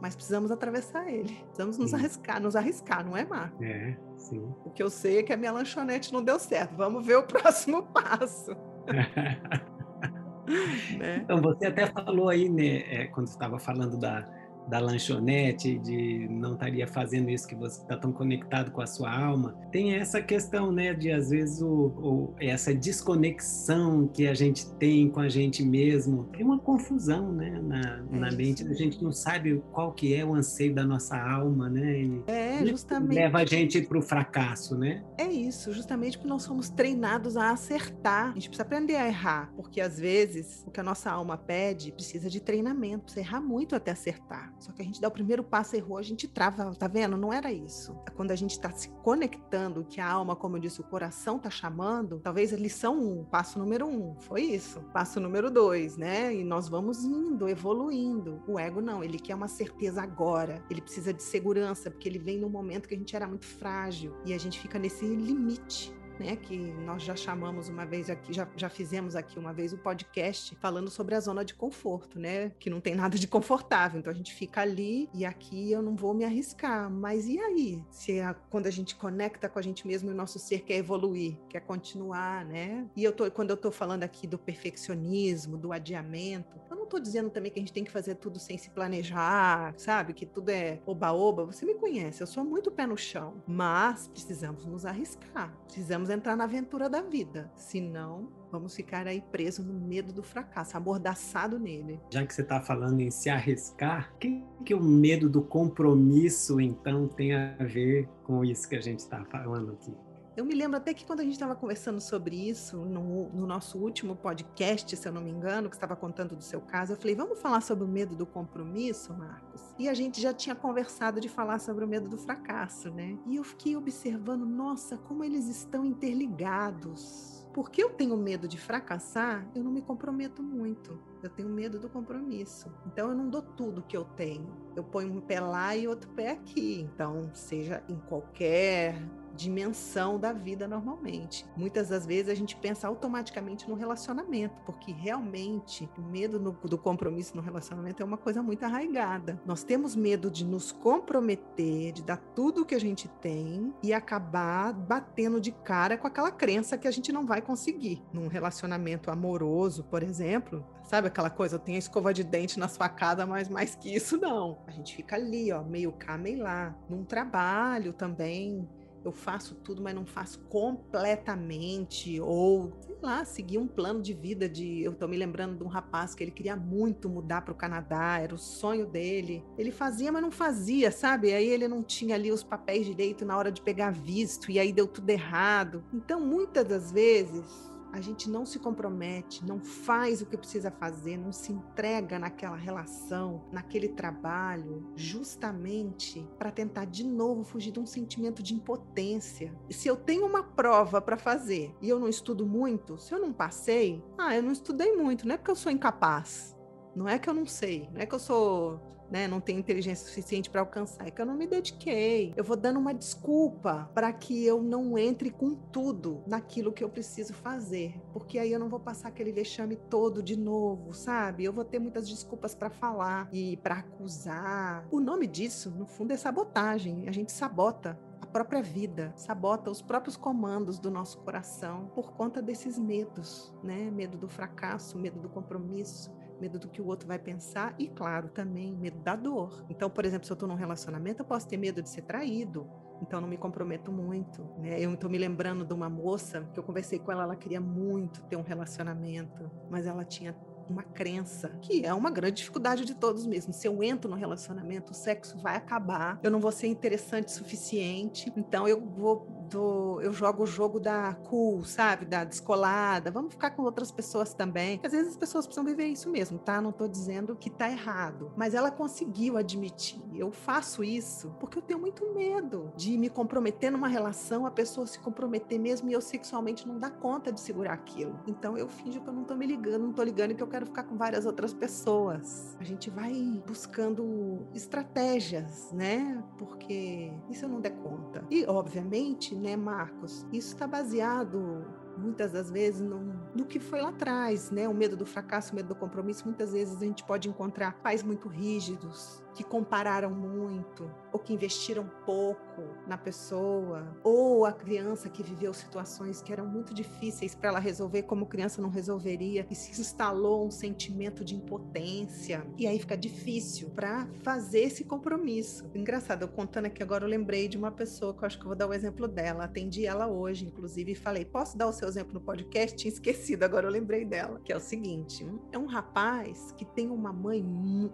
mas 0.00 0.14
precisamos 0.14 0.52
atravessar 0.52 1.12
ele. 1.12 1.34
Precisamos 1.46 1.78
nos 1.78 1.92
arriscar, 1.92 2.40
nos 2.40 2.54
arriscar, 2.54 3.04
não 3.04 3.16
é, 3.16 3.24
Marco? 3.24 3.62
É, 3.62 3.98
sim. 4.16 4.54
O 4.64 4.70
que 4.70 4.84
eu 4.84 4.88
sei 4.88 5.18
é 5.18 5.24
que 5.24 5.32
a 5.32 5.36
minha 5.36 5.50
lanchonete 5.50 6.12
não 6.12 6.22
deu 6.22 6.38
certo. 6.38 6.76
Vamos 6.76 7.04
ver 7.04 7.16
o 7.16 7.24
próximo 7.26 7.82
passo. 7.88 8.52
né? 10.96 11.22
Então, 11.24 11.42
você 11.42 11.66
até 11.66 11.88
falou 11.88 12.28
aí, 12.28 12.48
né, 12.48 12.84
é, 12.88 13.08
quando 13.08 13.26
estava 13.26 13.58
falando 13.58 13.98
da, 13.98 14.41
da 14.68 14.78
lanchonete, 14.78 15.78
de 15.78 16.28
não 16.30 16.54
estaria 16.54 16.86
fazendo 16.86 17.30
isso 17.30 17.46
que 17.46 17.54
você 17.54 17.80
está 17.80 17.96
tão 17.96 18.12
conectado 18.12 18.70
com 18.70 18.80
a 18.80 18.86
sua 18.86 19.12
alma, 19.12 19.56
tem 19.70 19.94
essa 19.94 20.20
questão, 20.20 20.72
né, 20.72 20.94
de 20.94 21.10
às 21.10 21.30
vezes 21.30 21.60
o, 21.60 21.68
o, 21.68 22.34
essa 22.40 22.74
desconexão 22.74 24.08
que 24.08 24.26
a 24.26 24.34
gente 24.34 24.70
tem 24.76 25.08
com 25.08 25.20
a 25.20 25.28
gente 25.28 25.64
mesmo, 25.64 26.24
tem 26.32 26.44
uma 26.44 26.58
confusão, 26.58 27.32
né, 27.32 27.60
na, 27.62 27.80
é 28.12 28.18
na 28.18 28.30
mente, 28.30 28.66
a 28.66 28.74
gente 28.74 29.02
não 29.02 29.12
sabe 29.12 29.62
qual 29.72 29.92
que 29.92 30.14
é 30.14 30.24
o 30.24 30.34
anseio 30.34 30.74
da 30.74 30.84
nossa 30.84 31.16
alma, 31.16 31.68
né, 31.68 32.00
e 32.00 32.22
é, 32.26 32.66
justamente. 32.66 33.14
Leva 33.14 33.38
a 33.38 33.44
gente 33.44 33.80
para 33.82 33.98
o 33.98 34.02
fracasso, 34.02 34.76
né? 34.76 35.02
É 35.18 35.26
isso, 35.26 35.72
justamente 35.72 36.16
porque 36.16 36.28
nós 36.28 36.42
somos 36.42 36.68
treinados 36.70 37.36
a 37.36 37.50
acertar, 37.50 38.30
a 38.30 38.34
gente 38.34 38.48
precisa 38.48 38.62
aprender 38.62 38.96
a 38.96 39.06
errar, 39.06 39.52
porque 39.56 39.80
às 39.80 39.98
vezes 39.98 40.64
o 40.66 40.70
que 40.70 40.80
a 40.80 40.82
nossa 40.82 41.10
alma 41.10 41.36
pede 41.36 41.92
precisa 41.92 42.28
de 42.30 42.40
treinamento, 42.40 43.04
precisa 43.04 43.20
errar 43.20 43.40
muito 43.40 43.74
até 43.74 43.90
acertar. 43.90 44.51
Só 44.62 44.70
que 44.70 44.80
a 44.80 44.84
gente 44.84 45.00
dá 45.00 45.08
o 45.08 45.10
primeiro 45.10 45.42
passo, 45.42 45.74
errou, 45.74 45.98
a 45.98 46.02
gente 46.02 46.28
trava, 46.28 46.72
tá 46.74 46.86
vendo? 46.86 47.16
Não 47.16 47.32
era 47.32 47.52
isso. 47.52 47.96
É 48.06 48.10
quando 48.10 48.30
a 48.30 48.36
gente 48.36 48.52
está 48.52 48.70
se 48.70 48.88
conectando, 49.02 49.84
que 49.84 50.00
a 50.00 50.08
alma, 50.08 50.36
como 50.36 50.56
eu 50.56 50.60
disse, 50.60 50.80
o 50.80 50.84
coração 50.84 51.36
tá 51.36 51.50
chamando, 51.50 52.20
talvez 52.20 52.52
a 52.52 52.56
lição 52.56 52.96
um, 52.96 53.24
passo 53.24 53.58
número 53.58 53.88
um, 53.88 54.14
foi 54.20 54.42
isso. 54.42 54.80
Passo 54.92 55.18
número 55.18 55.50
dois, 55.50 55.96
né? 55.96 56.32
E 56.32 56.44
nós 56.44 56.68
vamos 56.68 57.02
indo, 57.02 57.48
evoluindo. 57.48 58.40
O 58.46 58.56
ego 58.56 58.80
não, 58.80 59.02
ele 59.02 59.18
quer 59.18 59.34
uma 59.34 59.48
certeza 59.48 60.00
agora. 60.00 60.62
Ele 60.70 60.80
precisa 60.80 61.12
de 61.12 61.24
segurança, 61.24 61.90
porque 61.90 62.08
ele 62.08 62.20
vem 62.20 62.38
num 62.38 62.48
momento 62.48 62.88
que 62.88 62.94
a 62.94 62.98
gente 62.98 63.16
era 63.16 63.26
muito 63.26 63.46
frágil 63.46 64.14
e 64.24 64.32
a 64.32 64.38
gente 64.38 64.60
fica 64.60 64.78
nesse 64.78 65.04
limite 65.04 65.92
né, 66.18 66.36
que 66.36 66.56
nós 66.56 67.02
já 67.02 67.16
chamamos 67.16 67.68
uma 67.68 67.84
vez 67.84 68.10
aqui, 68.10 68.32
já, 68.32 68.48
já 68.56 68.68
fizemos 68.68 69.16
aqui 69.16 69.38
uma 69.38 69.52
vez 69.52 69.72
o 69.72 69.76
um 69.76 69.78
podcast 69.78 70.54
falando 70.56 70.90
sobre 70.90 71.14
a 71.14 71.20
zona 71.20 71.44
de 71.44 71.54
conforto, 71.54 72.18
né, 72.18 72.50
que 72.58 72.70
não 72.70 72.80
tem 72.80 72.94
nada 72.94 73.18
de 73.18 73.26
confortável. 73.26 73.98
Então 73.98 74.12
a 74.12 74.16
gente 74.16 74.34
fica 74.34 74.60
ali 74.60 75.08
e 75.14 75.24
aqui 75.24 75.72
eu 75.72 75.82
não 75.82 75.96
vou 75.96 76.14
me 76.14 76.24
arriscar. 76.24 76.90
Mas 76.90 77.26
e 77.26 77.38
aí? 77.38 77.84
Se 77.90 78.20
a, 78.20 78.34
quando 78.34 78.66
a 78.66 78.70
gente 78.70 78.94
conecta 78.96 79.48
com 79.48 79.58
a 79.58 79.62
gente 79.62 79.86
mesmo 79.86 80.10
o 80.10 80.14
nosso 80.14 80.38
ser 80.38 80.62
quer 80.62 80.76
evoluir, 80.76 81.38
quer 81.48 81.60
continuar, 81.60 82.44
né? 82.44 82.86
E 82.96 83.04
eu 83.04 83.12
tô, 83.12 83.30
quando 83.30 83.50
eu 83.50 83.56
tô 83.56 83.70
falando 83.70 84.02
aqui 84.02 84.26
do 84.26 84.38
perfeccionismo, 84.38 85.56
do 85.56 85.72
adiamento, 85.72 86.60
eu 86.70 86.76
não 86.76 86.86
tô 86.86 86.98
dizendo 86.98 87.30
também 87.30 87.50
que 87.50 87.58
a 87.58 87.62
gente 87.62 87.72
tem 87.72 87.84
que 87.84 87.90
fazer 87.90 88.16
tudo 88.16 88.38
sem 88.38 88.58
se 88.58 88.70
planejar, 88.70 89.74
sabe? 89.76 90.12
Que 90.12 90.26
tudo 90.26 90.50
é 90.50 90.80
oba-oba. 90.86 91.44
Você 91.44 91.64
me 91.64 91.74
conhece, 91.74 92.22
eu 92.22 92.26
sou 92.26 92.44
muito 92.44 92.70
pé 92.70 92.86
no 92.86 92.96
chão. 92.96 93.42
Mas 93.46 94.08
precisamos 94.08 94.64
nos 94.64 94.84
arriscar. 94.84 95.56
Precisamos 95.66 96.01
entrar 96.10 96.36
na 96.36 96.44
aventura 96.44 96.88
da 96.88 97.00
vida. 97.02 97.50
Senão, 97.56 98.28
vamos 98.50 98.74
ficar 98.74 99.06
aí 99.06 99.20
presos 99.20 99.64
no 99.64 99.74
medo 99.74 100.12
do 100.12 100.22
fracasso, 100.22 100.76
amordaçado 100.76 101.58
nele. 101.58 102.00
Já 102.10 102.24
que 102.26 102.34
você 102.34 102.42
está 102.42 102.60
falando 102.60 103.00
em 103.00 103.10
se 103.10 103.30
arriscar, 103.30 104.12
o 104.14 104.18
que, 104.18 104.44
que 104.64 104.74
o 104.74 104.82
medo 104.82 105.28
do 105.28 105.42
compromisso, 105.42 106.60
então, 106.60 107.08
tem 107.08 107.34
a 107.34 107.54
ver 107.60 108.08
com 108.24 108.44
isso 108.44 108.68
que 108.68 108.76
a 108.76 108.80
gente 108.80 109.00
está 109.00 109.24
falando 109.24 109.72
aqui? 109.72 109.92
Eu 110.34 110.46
me 110.46 110.54
lembro 110.54 110.78
até 110.78 110.94
que 110.94 111.04
quando 111.04 111.20
a 111.20 111.24
gente 111.24 111.34
estava 111.34 111.54
conversando 111.54 112.00
sobre 112.00 112.34
isso, 112.36 112.78
no, 112.78 113.28
no, 113.28 113.46
nosso 113.46 113.76
último 113.78 114.16
podcast, 114.16 114.96
se 114.96 115.06
eu 115.06 115.12
não 115.12 115.20
me 115.20 115.30
engano, 115.30 115.68
que 115.68 115.76
estava 115.76 115.94
contando 115.94 116.34
do 116.34 116.42
seu 116.42 116.58
caso, 116.58 116.94
eu 116.94 116.96
falei, 116.96 117.14
vamos 117.14 117.38
falar 117.38 117.60
sobre 117.60 117.84
o 117.84 117.88
medo 117.88 118.16
do 118.16 118.24
compromisso, 118.24 119.12
Marcos? 119.12 119.60
E 119.78 119.90
a 119.90 119.94
gente 119.94 120.22
já 120.22 120.32
tinha 120.32 120.54
conversado 120.54 121.20
de 121.20 121.28
falar 121.28 121.58
sobre 121.58 121.84
o 121.84 121.88
medo 121.88 122.08
do 122.08 122.16
fracasso, 122.16 122.90
né? 122.90 123.18
E 123.26 123.36
eu 123.36 123.44
fiquei 123.44 123.76
observando, 123.76 124.46
nossa, 124.46 124.96
como 124.96 125.22
eles 125.22 125.48
estão 125.48 125.84
interligados. 125.84 127.46
Porque 127.52 127.82
eu 127.84 127.90
tenho 127.90 128.16
medo 128.16 128.48
de 128.48 128.58
fracassar, 128.58 129.46
eu 129.54 129.62
não 129.62 129.70
me 129.70 129.82
comprometo 129.82 130.42
muito. 130.42 130.98
Eu 131.22 131.28
tenho 131.28 131.50
medo 131.50 131.78
do 131.78 131.90
compromisso. 131.90 132.72
Então 132.86 133.10
eu 133.10 133.14
não 133.14 133.28
dou 133.28 133.42
tudo 133.42 133.82
que 133.82 133.94
eu 133.94 134.04
tenho. 134.04 134.48
Eu 134.74 134.82
ponho 134.82 135.12
um 135.12 135.20
pé 135.20 135.40
lá 135.40 135.76
e 135.76 135.86
outro 135.86 136.08
pé 136.12 136.30
aqui. 136.30 136.80
Então, 136.80 137.30
seja 137.34 137.84
em 137.90 137.96
qualquer 137.96 138.96
dimensão 139.34 140.18
da 140.18 140.32
vida 140.32 140.68
normalmente. 140.68 141.46
Muitas 141.56 141.88
das 141.88 142.06
vezes 142.06 142.28
a 142.28 142.34
gente 142.34 142.56
pensa 142.56 142.86
automaticamente 142.88 143.68
no 143.68 143.74
relacionamento, 143.74 144.54
porque 144.64 144.92
realmente 144.92 145.88
o 145.98 146.02
medo 146.02 146.38
no, 146.38 146.52
do 146.52 146.78
compromisso 146.78 147.36
no 147.36 147.42
relacionamento 147.42 148.02
é 148.02 148.06
uma 148.06 148.16
coisa 148.16 148.42
muito 148.42 148.64
arraigada. 148.64 149.40
Nós 149.44 149.62
temos 149.62 149.96
medo 149.96 150.30
de 150.30 150.44
nos 150.44 150.72
comprometer, 150.72 151.92
de 151.92 152.02
dar 152.02 152.18
tudo 152.34 152.62
o 152.62 152.66
que 152.66 152.74
a 152.74 152.80
gente 152.80 153.08
tem 153.08 153.72
e 153.82 153.92
acabar 153.92 154.72
batendo 154.72 155.40
de 155.40 155.52
cara 155.52 155.96
com 155.96 156.06
aquela 156.06 156.30
crença 156.30 156.78
que 156.78 156.88
a 156.88 156.90
gente 156.90 157.12
não 157.12 157.26
vai 157.26 157.40
conseguir. 157.40 158.02
Num 158.12 158.28
relacionamento 158.28 159.10
amoroso, 159.10 159.84
por 159.84 160.02
exemplo, 160.02 160.64
sabe 160.82 161.08
aquela 161.08 161.30
coisa, 161.30 161.56
eu 161.56 161.58
tenho 161.58 161.76
a 161.76 161.78
escova 161.78 162.12
de 162.12 162.22
dente 162.22 162.58
na 162.58 162.68
sua 162.68 162.88
casa, 162.88 163.24
mas 163.26 163.48
mais 163.48 163.74
que 163.74 163.94
isso 163.94 164.16
não. 164.18 164.58
A 164.66 164.70
gente 164.70 164.94
fica 164.94 165.16
ali, 165.16 165.52
ó, 165.52 165.62
meio 165.62 165.92
cá, 165.92 166.18
meio 166.18 166.42
lá. 166.42 166.74
Num 166.88 167.04
trabalho 167.04 167.92
também, 167.92 168.68
eu 169.04 169.12
faço 169.12 169.54
tudo, 169.56 169.82
mas 169.82 169.94
não 169.94 170.06
faço 170.06 170.38
completamente, 170.48 172.20
ou 172.20 172.72
sei 172.80 172.96
lá, 173.02 173.24
seguir 173.24 173.58
um 173.58 173.66
plano 173.66 174.00
de 174.00 174.12
vida 174.12 174.48
de. 174.48 174.82
Eu 174.82 174.92
tô 174.94 175.08
me 175.08 175.16
lembrando 175.16 175.56
de 175.56 175.64
um 175.64 175.68
rapaz 175.68 176.14
que 176.14 176.22
ele 176.22 176.30
queria 176.30 176.56
muito 176.56 177.08
mudar 177.08 177.42
para 177.42 177.52
o 177.52 177.56
Canadá, 177.56 178.18
era 178.18 178.34
o 178.34 178.38
sonho 178.38 178.86
dele. 178.86 179.44
Ele 179.58 179.70
fazia, 179.70 180.12
mas 180.12 180.22
não 180.22 180.30
fazia, 180.30 180.90
sabe? 180.90 181.32
Aí 181.32 181.48
ele 181.48 181.66
não 181.66 181.82
tinha 181.82 182.14
ali 182.14 182.30
os 182.30 182.44
papéis 182.44 182.86
direito 182.86 183.24
na 183.24 183.36
hora 183.36 183.50
de 183.50 183.60
pegar 183.60 183.90
visto, 183.90 184.50
e 184.50 184.58
aí 184.58 184.72
deu 184.72 184.86
tudo 184.86 185.10
errado. 185.10 185.84
Então, 185.92 186.20
muitas 186.20 186.64
das 186.64 186.92
vezes, 186.92 187.71
a 187.92 188.00
gente 188.00 188.28
não 188.28 188.46
se 188.46 188.58
compromete, 188.58 189.44
não 189.44 189.60
faz 189.60 190.22
o 190.22 190.26
que 190.26 190.36
precisa 190.36 190.70
fazer, 190.70 191.18
não 191.18 191.30
se 191.30 191.52
entrega 191.52 192.18
naquela 192.18 192.56
relação, 192.56 193.44
naquele 193.52 193.88
trabalho, 193.88 194.90
justamente 194.96 196.26
para 196.38 196.50
tentar 196.50 196.86
de 196.86 197.04
novo 197.04 197.44
fugir 197.44 197.70
de 197.70 197.78
um 197.78 197.86
sentimento 197.86 198.42
de 198.42 198.54
impotência. 198.54 199.54
Se 199.70 199.88
eu 199.88 199.96
tenho 199.96 200.26
uma 200.26 200.42
prova 200.42 201.00
para 201.00 201.18
fazer 201.18 201.74
e 201.80 201.88
eu 201.88 202.00
não 202.00 202.08
estudo 202.08 202.46
muito, 202.46 202.98
se 202.98 203.14
eu 203.14 203.20
não 203.20 203.32
passei, 203.32 204.02
ah, 204.16 204.34
eu 204.34 204.42
não 204.42 204.52
estudei 204.52 204.96
muito, 204.96 205.26
não 205.26 205.34
é 205.34 205.38
porque 205.38 205.50
eu 205.50 205.56
sou 205.56 205.70
incapaz. 205.70 206.56
Não 206.94 207.08
é 207.08 207.18
que 207.18 207.28
eu 207.28 207.34
não 207.34 207.46
sei, 207.46 207.88
não 207.92 208.00
é 208.02 208.06
que 208.06 208.14
eu 208.14 208.18
sou 208.18 208.91
né, 209.12 209.28
não 209.28 209.42
tenho 209.42 209.58
inteligência 209.58 210.08
suficiente 210.08 210.48
para 210.48 210.62
alcançar, 210.62 211.06
é 211.06 211.10
que 211.10 211.20
eu 211.20 211.26
não 211.26 211.36
me 211.36 211.46
dediquei. 211.46 212.32
Eu 212.34 212.42
vou 212.42 212.56
dando 212.56 212.78
uma 212.78 212.94
desculpa 212.94 213.90
para 213.94 214.10
que 214.10 214.42
eu 214.42 214.62
não 214.62 214.96
entre 214.96 215.30
com 215.30 215.54
tudo 215.54 216.22
naquilo 216.26 216.72
que 216.72 216.82
eu 216.82 216.88
preciso 216.88 217.34
fazer, 217.34 217.94
porque 218.10 218.38
aí 218.38 218.50
eu 218.50 218.58
não 218.58 218.70
vou 218.70 218.80
passar 218.80 219.08
aquele 219.08 219.30
vexame 219.30 219.76
todo 219.76 220.22
de 220.22 220.34
novo, 220.34 220.94
sabe? 220.94 221.44
Eu 221.44 221.52
vou 221.52 221.62
ter 221.64 221.78
muitas 221.78 222.08
desculpas 222.08 222.54
para 222.54 222.70
falar 222.70 223.28
e 223.30 223.58
para 223.58 223.76
acusar. 223.76 224.86
O 224.90 224.98
nome 224.98 225.26
disso, 225.26 225.70
no 225.70 225.84
fundo, 225.84 226.14
é 226.14 226.16
sabotagem. 226.16 227.06
A 227.06 227.12
gente 227.12 227.32
sabota 227.32 228.00
a 228.18 228.26
própria 228.26 228.62
vida, 228.62 229.12
sabota 229.14 229.70
os 229.70 229.82
próprios 229.82 230.16
comandos 230.16 230.78
do 230.78 230.90
nosso 230.90 231.18
coração 231.18 231.90
por 231.94 232.12
conta 232.12 232.40
desses 232.40 232.78
medos, 232.78 233.52
né? 233.62 233.90
Medo 233.90 234.16
do 234.16 234.28
fracasso, 234.28 234.96
medo 234.96 235.20
do 235.20 235.28
compromisso, 235.28 236.10
medo 236.40 236.58
do 236.58 236.68
que 236.68 236.80
o 236.80 236.86
outro 236.86 237.06
vai 237.06 237.18
pensar 237.18 237.74
e, 237.78 237.88
claro, 237.88 238.28
também 238.28 238.74
medo 238.74 238.98
da 239.00 239.16
dor. 239.16 239.64
Então, 239.68 239.88
por 239.88 240.04
exemplo, 240.04 240.26
se 240.26 240.32
eu 240.32 240.34
estou 240.34 240.48
num 240.48 240.54
relacionamento, 240.54 241.22
eu 241.22 241.26
posso 241.26 241.46
ter 241.48 241.56
medo 241.56 241.82
de 241.82 241.88
ser 241.88 242.02
traído. 242.02 242.68
Então, 243.00 243.20
não 243.20 243.28
me 243.28 243.36
comprometo 243.36 243.90
muito. 243.90 244.42
Né? 244.58 244.80
Eu 244.80 244.92
estou 244.94 245.10
me 245.10 245.18
lembrando 245.18 245.64
de 245.64 245.74
uma 245.74 245.90
moça 245.90 246.48
que 246.52 246.58
eu 246.58 246.62
conversei 246.62 246.98
com 246.98 247.10
ela, 247.10 247.24
ela 247.24 247.36
queria 247.36 247.60
muito 247.60 248.22
ter 248.24 248.36
um 248.36 248.42
relacionamento, 248.42 249.50
mas 249.68 249.86
ela 249.86 250.04
tinha 250.04 250.32
uma 250.72 250.82
crença, 250.82 251.50
que 251.60 251.84
é 251.84 251.92
uma 251.92 252.10
grande 252.10 252.38
dificuldade 252.38 252.84
de 252.84 252.94
todos 252.94 253.26
mesmo. 253.26 253.52
Se 253.52 253.66
eu 253.68 253.82
entro 253.82 254.10
no 254.10 254.16
relacionamento, 254.16 254.92
o 254.92 254.94
sexo 254.94 255.38
vai 255.38 255.56
acabar, 255.56 256.18
eu 256.22 256.30
não 256.30 256.40
vou 256.40 256.52
ser 256.52 256.66
interessante 256.66 257.28
o 257.28 257.30
suficiente, 257.30 258.32
então 258.36 258.66
eu 258.66 258.80
vou 258.80 259.42
do, 259.52 260.00
eu 260.00 260.12
jogo 260.12 260.42
o 260.42 260.46
jogo 260.46 260.80
da 260.80 261.14
cool, 261.14 261.62
sabe? 261.64 262.06
Da 262.06 262.24
descolada. 262.24 263.10
Vamos 263.10 263.32
ficar 263.34 263.50
com 263.50 263.62
outras 263.62 263.92
pessoas 263.92 264.32
também. 264.32 264.80
Às 264.82 264.92
vezes 264.92 265.12
as 265.12 265.16
pessoas 265.16 265.46
precisam 265.46 265.64
viver 265.64 265.86
isso 265.86 266.10
mesmo, 266.10 266.38
tá? 266.38 266.60
Não 266.60 266.72
tô 266.72 266.88
dizendo 266.88 267.36
que 267.36 267.50
tá 267.50 267.70
errado. 267.70 268.32
Mas 268.36 268.54
ela 268.54 268.70
conseguiu 268.70 269.36
admitir. 269.36 270.02
Eu 270.14 270.32
faço 270.32 270.82
isso 270.82 271.34
porque 271.38 271.58
eu 271.58 271.62
tenho 271.62 271.78
muito 271.78 272.12
medo 272.14 272.72
de 272.76 272.96
me 272.96 273.10
comprometer 273.10 273.70
numa 273.70 273.88
relação, 273.88 274.46
a 274.46 274.50
pessoa 274.50 274.86
se 274.86 274.98
comprometer 274.98 275.58
mesmo 275.58 275.88
e 275.90 275.92
eu 275.92 276.00
sexualmente 276.00 276.66
não 276.66 276.78
dar 276.78 276.90
conta 276.90 277.30
de 277.30 277.40
segurar 277.40 277.74
aquilo. 277.74 278.18
Então 278.26 278.56
eu 278.56 278.68
finjo 278.68 279.00
que 279.00 279.08
eu 279.08 279.12
não 279.12 279.24
tô 279.24 279.34
me 279.34 279.46
ligando, 279.46 279.82
não 279.82 279.92
tô 279.92 280.02
ligando 280.02 280.34
que 280.34 280.42
eu 280.42 280.48
quero 280.48 280.61
ficar 280.66 280.84
com 280.84 280.96
várias 280.96 281.26
outras 281.26 281.52
pessoas. 281.52 282.56
A 282.60 282.64
gente 282.64 282.90
vai 282.90 283.12
buscando 283.46 284.46
estratégias, 284.54 285.72
né? 285.72 286.22
Porque 286.38 287.12
isso 287.30 287.44
eu 287.44 287.48
não 287.48 287.60
der 287.60 287.76
conta. 287.76 288.24
E, 288.30 288.44
obviamente, 288.46 289.34
né, 289.34 289.56
Marcos? 289.56 290.26
Isso 290.32 290.48
está 290.48 290.66
baseado 290.66 291.64
muitas 291.96 292.32
das 292.32 292.50
vezes 292.50 292.80
no, 292.80 293.12
no 293.34 293.44
que 293.44 293.58
foi 293.58 293.80
lá 293.80 293.88
atrás, 293.88 294.50
né? 294.50 294.68
O 294.68 294.74
medo 294.74 294.96
do 294.96 295.06
fracasso, 295.06 295.52
o 295.52 295.56
medo 295.56 295.68
do 295.68 295.74
compromisso. 295.74 296.24
Muitas 296.24 296.52
vezes 296.52 296.76
a 296.76 296.84
gente 296.84 297.04
pode 297.04 297.28
encontrar 297.28 297.80
pais 297.82 298.02
muito 298.02 298.28
rígidos, 298.28 299.22
que 299.34 299.42
compararam 299.42 300.10
muito, 300.10 300.90
ou 301.12 301.18
que 301.18 301.32
investiram 301.32 301.90
pouco 302.04 302.62
na 302.86 302.98
pessoa, 302.98 303.96
ou 304.02 304.44
a 304.44 304.52
criança 304.52 305.08
que 305.08 305.22
viveu 305.22 305.54
situações 305.54 306.20
que 306.20 306.32
eram 306.32 306.46
muito 306.46 306.74
difíceis 306.74 307.34
para 307.34 307.48
ela 307.48 307.58
resolver, 307.58 308.02
como 308.02 308.26
criança 308.26 308.60
não 308.60 308.68
resolveria, 308.68 309.46
e 309.50 309.54
se 309.54 309.80
instalou 309.80 310.46
um 310.46 310.50
sentimento 310.50 311.24
de 311.24 311.34
impotência, 311.34 312.46
e 312.58 312.66
aí 312.66 312.78
fica 312.78 312.96
difícil 312.96 313.70
para 313.70 314.06
fazer 314.22 314.60
esse 314.60 314.84
compromisso. 314.84 315.70
Engraçado, 315.74 316.22
eu 316.22 316.28
contando 316.28 316.66
aqui 316.66 316.82
agora, 316.82 317.04
eu 317.04 317.08
lembrei 317.08 317.48
de 317.48 317.56
uma 317.56 317.70
pessoa 317.70 318.12
que 318.12 318.22
eu 318.22 318.26
acho 318.26 318.38
que 318.38 318.44
eu 318.44 318.48
vou 318.48 318.56
dar 318.56 318.68
o 318.68 318.74
exemplo 318.74 319.08
dela. 319.08 319.44
Atendi 319.44 319.86
ela 319.86 320.06
hoje, 320.06 320.44
inclusive, 320.44 320.92
e 320.92 320.94
falei: 320.94 321.24
posso 321.24 321.56
dar 321.56 321.66
o 321.66 321.72
seu 321.72 321.88
exemplo 321.88 322.12
no 322.12 322.20
podcast? 322.20 322.76
Tinha 322.76 322.90
esquecido, 323.22 323.44
agora 323.44 323.66
eu 323.66 323.70
lembrei 323.70 324.04
dela. 324.04 324.40
Que 324.44 324.52
é 324.52 324.56
o 324.56 324.60
seguinte: 324.60 325.24
é 325.52 325.58
um 325.58 325.66
rapaz 325.66 326.52
que 326.56 326.64
tem 326.64 326.90
uma 326.90 327.12
mãe 327.12 327.42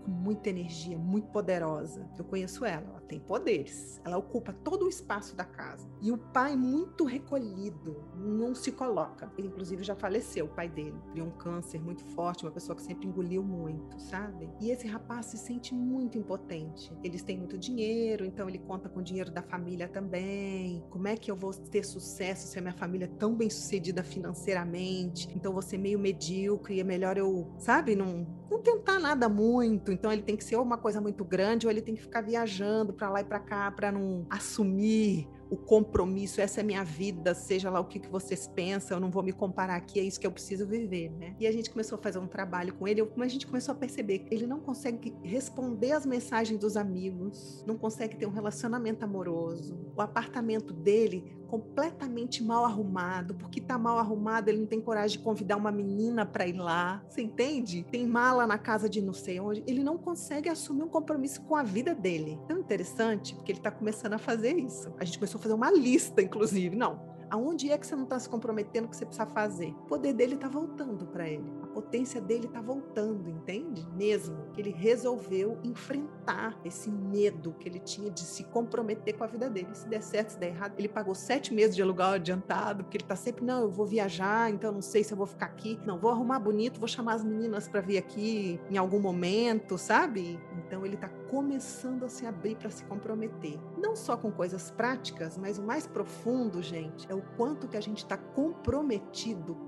com 0.04 0.10
muita 0.10 0.48
energia, 0.48 0.98
muito 0.98 1.28
poderosa. 1.28 2.08
Eu 2.18 2.24
conheço 2.24 2.64
ela, 2.64 2.88
ela 2.88 3.00
tem 3.02 3.20
poderes. 3.20 4.00
Ela 4.04 4.16
ocupa 4.16 4.52
todo 4.52 4.86
o 4.86 4.88
espaço 4.88 5.36
da 5.36 5.44
casa. 5.44 5.88
E 6.00 6.10
o 6.10 6.18
pai 6.18 6.56
muito 6.56 7.04
recolhido, 7.04 8.04
não 8.16 8.54
se 8.54 8.72
coloca. 8.72 9.30
Ele 9.36 9.48
inclusive 9.48 9.84
já 9.84 9.94
faleceu, 9.94 10.46
o 10.46 10.48
pai 10.48 10.68
dele. 10.68 10.96
Criou 11.12 11.28
um 11.28 11.32
câncer 11.32 11.80
muito 11.80 12.02
forte, 12.14 12.44
uma 12.44 12.52
pessoa 12.52 12.74
que 12.74 12.82
sempre 12.82 13.06
engoliu 13.06 13.42
muito, 13.42 14.00
sabe? 14.00 14.48
E 14.60 14.70
esse 14.70 14.86
rapaz 14.86 15.26
se 15.26 15.38
sente 15.38 15.74
muito 15.74 16.16
impotente. 16.16 16.92
Eles 17.04 17.22
têm 17.22 17.36
muito 17.36 17.58
dinheiro, 17.58 18.24
então 18.24 18.48
ele 18.48 18.58
conta 18.58 18.88
com 18.88 19.00
o 19.00 19.02
dinheiro 19.02 19.30
da 19.30 19.42
família 19.42 19.88
também. 19.88 20.82
Como 20.90 21.06
é 21.06 21.16
que 21.16 21.30
eu 21.30 21.36
vou 21.36 21.52
ter 21.52 21.84
sucesso 21.84 22.46
se 22.46 22.58
a 22.58 22.62
minha 22.62 22.74
família 22.74 23.04
é 23.04 23.18
tão 23.18 23.34
bem 23.34 23.50
sucedida 23.50 24.02
financeiramente? 24.02 25.17
Então 25.34 25.52
vou 25.52 25.62
ser 25.62 25.78
meio 25.78 25.98
medíocre, 25.98 26.80
é 26.80 26.84
melhor 26.84 27.18
eu, 27.18 27.52
sabe, 27.58 27.94
não, 27.94 28.26
não 28.50 28.62
tentar 28.62 28.98
nada 28.98 29.28
muito. 29.28 29.92
Então 29.92 30.12
ele 30.12 30.22
tem 30.22 30.36
que 30.36 30.44
ser 30.44 30.56
uma 30.56 30.78
coisa 30.78 31.00
muito 31.00 31.18
muito 31.18 31.24
grande 31.24 31.66
ou 31.66 31.70
ele 31.70 31.82
tem 31.82 31.94
que 31.94 32.02
ficar 32.02 32.20
viajando 32.20 32.92
para 32.92 33.10
lá 33.10 33.20
e 33.20 33.24
para 33.24 33.40
cá 33.40 33.70
para 33.72 33.90
não 33.90 34.24
assumir 34.30 35.28
o 35.50 35.56
compromisso, 35.56 36.40
essa 36.40 36.60
é 36.60 36.62
minha 36.62 36.84
vida, 36.84 37.34
seja 37.34 37.70
lá 37.70 37.80
o 37.80 37.84
que, 37.86 37.98
que 37.98 38.08
vocês 38.08 38.46
pensam, 38.46 38.98
eu 38.98 39.00
não 39.00 39.10
vou 39.10 39.22
me 39.22 39.32
comparar 39.32 39.76
aqui, 39.76 39.98
é 39.98 40.02
isso 40.02 40.20
que 40.20 40.26
eu 40.26 40.30
preciso 40.30 40.66
viver, 40.66 41.10
né? 41.12 41.34
E 41.40 41.46
a 41.46 41.52
gente 41.52 41.70
começou 41.70 41.98
a 41.98 42.02
fazer 42.02 42.18
um 42.18 42.26
trabalho 42.26 42.74
com 42.74 42.86
ele, 42.86 43.02
mas 43.16 43.28
a 43.28 43.32
gente 43.32 43.46
começou 43.46 43.72
a 43.72 43.74
perceber 43.74 44.18
que 44.20 44.34
ele 44.34 44.46
não 44.46 44.60
consegue 44.60 45.14
responder 45.22 45.92
as 45.92 46.04
mensagens 46.04 46.60
dos 46.60 46.76
amigos, 46.76 47.64
não 47.66 47.78
consegue 47.78 48.16
ter 48.16 48.26
um 48.26 48.30
relacionamento 48.30 49.04
amoroso. 49.06 49.78
O 49.96 50.02
apartamento 50.02 50.74
dele 50.74 51.37
completamente 51.48 52.42
mal 52.42 52.64
arrumado, 52.64 53.34
porque 53.34 53.60
tá 53.60 53.76
mal 53.78 53.98
arrumado, 53.98 54.48
ele 54.48 54.58
não 54.58 54.66
tem 54.66 54.80
coragem 54.80 55.18
de 55.18 55.24
convidar 55.24 55.56
uma 55.56 55.72
menina 55.72 56.24
para 56.24 56.46
ir 56.46 56.52
lá. 56.52 57.02
Você 57.08 57.22
entende? 57.22 57.84
Tem 57.90 58.06
mala 58.06 58.46
na 58.46 58.58
casa 58.58 58.88
de 58.88 59.00
não 59.00 59.12
sei 59.12 59.40
onde. 59.40 59.64
Ele 59.66 59.82
não 59.82 59.98
consegue 59.98 60.48
assumir 60.48 60.82
um 60.82 60.88
compromisso 60.88 61.40
com 61.42 61.56
a 61.56 61.62
vida 61.62 61.94
dele. 61.94 62.38
Tão 62.46 62.58
interessante, 62.58 63.34
porque 63.34 63.52
ele 63.52 63.60
tá 63.60 63.70
começando 63.70 64.12
a 64.12 64.18
fazer 64.18 64.56
isso. 64.56 64.92
A 64.98 65.04
gente 65.04 65.18
começou 65.18 65.40
fazer 65.40 65.54
uma 65.54 65.70
lista, 65.70 66.20
inclusive. 66.22 66.76
Não, 66.76 67.00
aonde 67.30 67.70
é 67.70 67.78
que 67.78 67.86
você 67.86 67.96
não 67.96 68.04
está 68.04 68.18
se 68.18 68.28
comprometendo 68.28 68.88
que 68.88 68.96
você 68.96 69.06
precisa 69.06 69.26
fazer? 69.26 69.70
O 69.70 69.86
poder 69.86 70.12
dele 70.12 70.34
está 70.34 70.48
voltando 70.48 71.06
para 71.06 71.28
ele. 71.28 71.57
Potência 71.68 72.20
dele 72.20 72.46
está 72.46 72.60
voltando, 72.60 73.28
entende? 73.28 73.86
Mesmo 73.94 74.36
que 74.52 74.60
ele 74.60 74.70
resolveu 74.70 75.58
enfrentar 75.62 76.58
esse 76.64 76.90
medo 76.90 77.54
que 77.58 77.68
ele 77.68 77.78
tinha 77.78 78.10
de 78.10 78.20
se 78.20 78.44
comprometer 78.44 79.16
com 79.16 79.24
a 79.24 79.26
vida 79.26 79.48
dele. 79.48 79.68
Se 79.72 79.88
der 79.88 80.02
certo, 80.02 80.30
se 80.30 80.38
der 80.38 80.48
errado, 80.48 80.74
ele 80.78 80.88
pagou 80.88 81.14
sete 81.14 81.52
meses 81.52 81.76
de 81.76 81.82
aluguel 81.82 82.08
adiantado, 82.08 82.84
porque 82.84 82.96
ele 82.96 83.04
está 83.04 83.16
sempre, 83.16 83.44
não, 83.44 83.62
eu 83.62 83.70
vou 83.70 83.86
viajar, 83.86 84.50
então 84.50 84.72
não 84.72 84.82
sei 84.82 85.04
se 85.04 85.12
eu 85.12 85.16
vou 85.16 85.26
ficar 85.26 85.46
aqui. 85.46 85.78
Não, 85.84 85.98
vou 85.98 86.10
arrumar 86.10 86.38
bonito, 86.38 86.80
vou 86.80 86.88
chamar 86.88 87.14
as 87.14 87.24
meninas 87.24 87.68
para 87.68 87.80
vir 87.80 87.98
aqui 87.98 88.60
em 88.70 88.76
algum 88.76 89.00
momento, 89.00 89.78
sabe? 89.78 90.38
Então 90.58 90.84
ele 90.84 90.94
está 90.94 91.08
começando 91.30 92.04
a 92.04 92.08
se 92.08 92.26
abrir 92.26 92.56
para 92.56 92.70
se 92.70 92.84
comprometer. 92.84 93.58
Não 93.76 93.94
só 93.94 94.16
com 94.16 94.30
coisas 94.30 94.70
práticas, 94.70 95.38
mas 95.38 95.58
o 95.58 95.62
mais 95.62 95.86
profundo, 95.86 96.62
gente, 96.62 97.10
é 97.10 97.14
o 97.14 97.22
quanto 97.36 97.68
que 97.68 97.76
a 97.76 97.80
gente 97.80 97.98
está 97.98 98.16
comprometido 98.16 99.67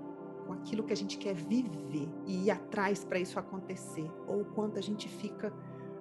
com 0.51 0.55
aquilo 0.55 0.83
que 0.83 0.93
a 0.93 0.97
gente 0.97 1.17
quer 1.17 1.33
viver 1.33 2.09
e 2.27 2.47
ir 2.47 2.51
atrás 2.51 3.05
para 3.05 3.21
isso 3.21 3.39
acontecer, 3.39 4.11
ou 4.27 4.45
quanto 4.45 4.81
a 4.81 4.83
gente 4.83 5.09
fica 5.09 5.53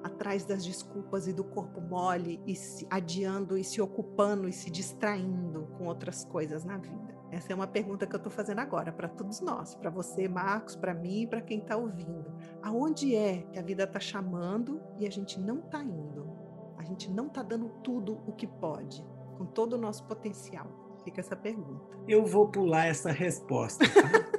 atrás 0.04 0.44
das 0.44 0.66
desculpas 0.66 1.28
e 1.28 1.34
do 1.34 1.44
corpo 1.44 1.80
mole 1.80 2.42
e 2.48 2.56
se 2.56 2.88
adiando 2.90 3.56
e 3.56 3.64
se 3.64 3.80
ocupando 3.80 4.50
e 4.50 4.52
se 4.52 4.72
distraindo 4.72 5.68
com 5.78 5.86
outras 5.86 6.26
coisas 6.26 6.66
na 6.66 6.78
vida. 6.78 7.16
Essa 7.30 7.54
é 7.54 7.56
uma 7.56 7.68
pergunta 7.68 8.08
que 8.08 8.16
eu 8.16 8.18
estou 8.18 8.32
fazendo 8.32 8.58
agora 8.58 8.92
para 8.92 9.08
todos 9.08 9.40
nós, 9.40 9.76
para 9.76 9.92
você, 9.92 10.28
Marcos, 10.28 10.76
para 10.76 10.96
mim 10.96 11.22
e 11.22 11.28
para 11.28 11.42
quem 11.42 11.60
está 11.60 11.78
ouvindo. 11.78 12.34
Aonde 12.64 13.16
é 13.16 13.44
que 13.52 13.60
a 13.60 13.62
vida 13.62 13.84
está 13.84 14.00
chamando 14.00 14.82
e 14.98 15.06
a 15.06 15.12
gente 15.12 15.40
não 15.40 15.60
está 15.60 15.84
indo? 15.84 16.28
A 16.76 16.84
gente 16.84 17.12
não 17.12 17.28
está 17.28 17.44
dando 17.44 17.70
tudo 17.84 18.20
o 18.26 18.32
que 18.32 18.48
pode, 18.48 19.06
com 19.38 19.46
todo 19.46 19.74
o 19.74 19.78
nosso 19.78 20.06
potencial. 20.06 20.66
Fica 21.04 21.22
essa 21.22 21.36
pergunta. 21.36 22.00
Eu 22.08 22.26
vou 22.26 22.48
pular 22.48 22.88
essa 22.88 23.12
resposta. 23.12 23.86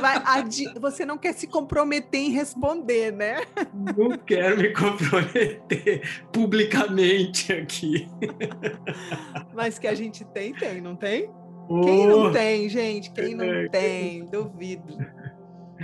Vai, 0.00 0.44
você 0.80 1.04
não 1.04 1.18
quer 1.18 1.32
se 1.32 1.46
comprometer 1.46 2.20
em 2.20 2.30
responder, 2.30 3.12
né? 3.12 3.42
Não 3.96 4.16
quero 4.18 4.58
me 4.58 4.72
comprometer 4.72 6.02
publicamente 6.32 7.52
aqui. 7.52 8.08
Mas 9.54 9.78
que 9.78 9.86
a 9.86 9.94
gente 9.94 10.24
tem, 10.26 10.52
tem, 10.54 10.80
não 10.80 10.96
tem? 10.96 11.30
Oh, 11.68 11.82
Quem 11.82 12.06
não 12.06 12.32
tem, 12.32 12.68
gente? 12.68 13.10
Quem 13.10 13.34
não 13.34 13.44
é, 13.44 13.68
tem? 13.68 14.24
Duvido. 14.24 14.96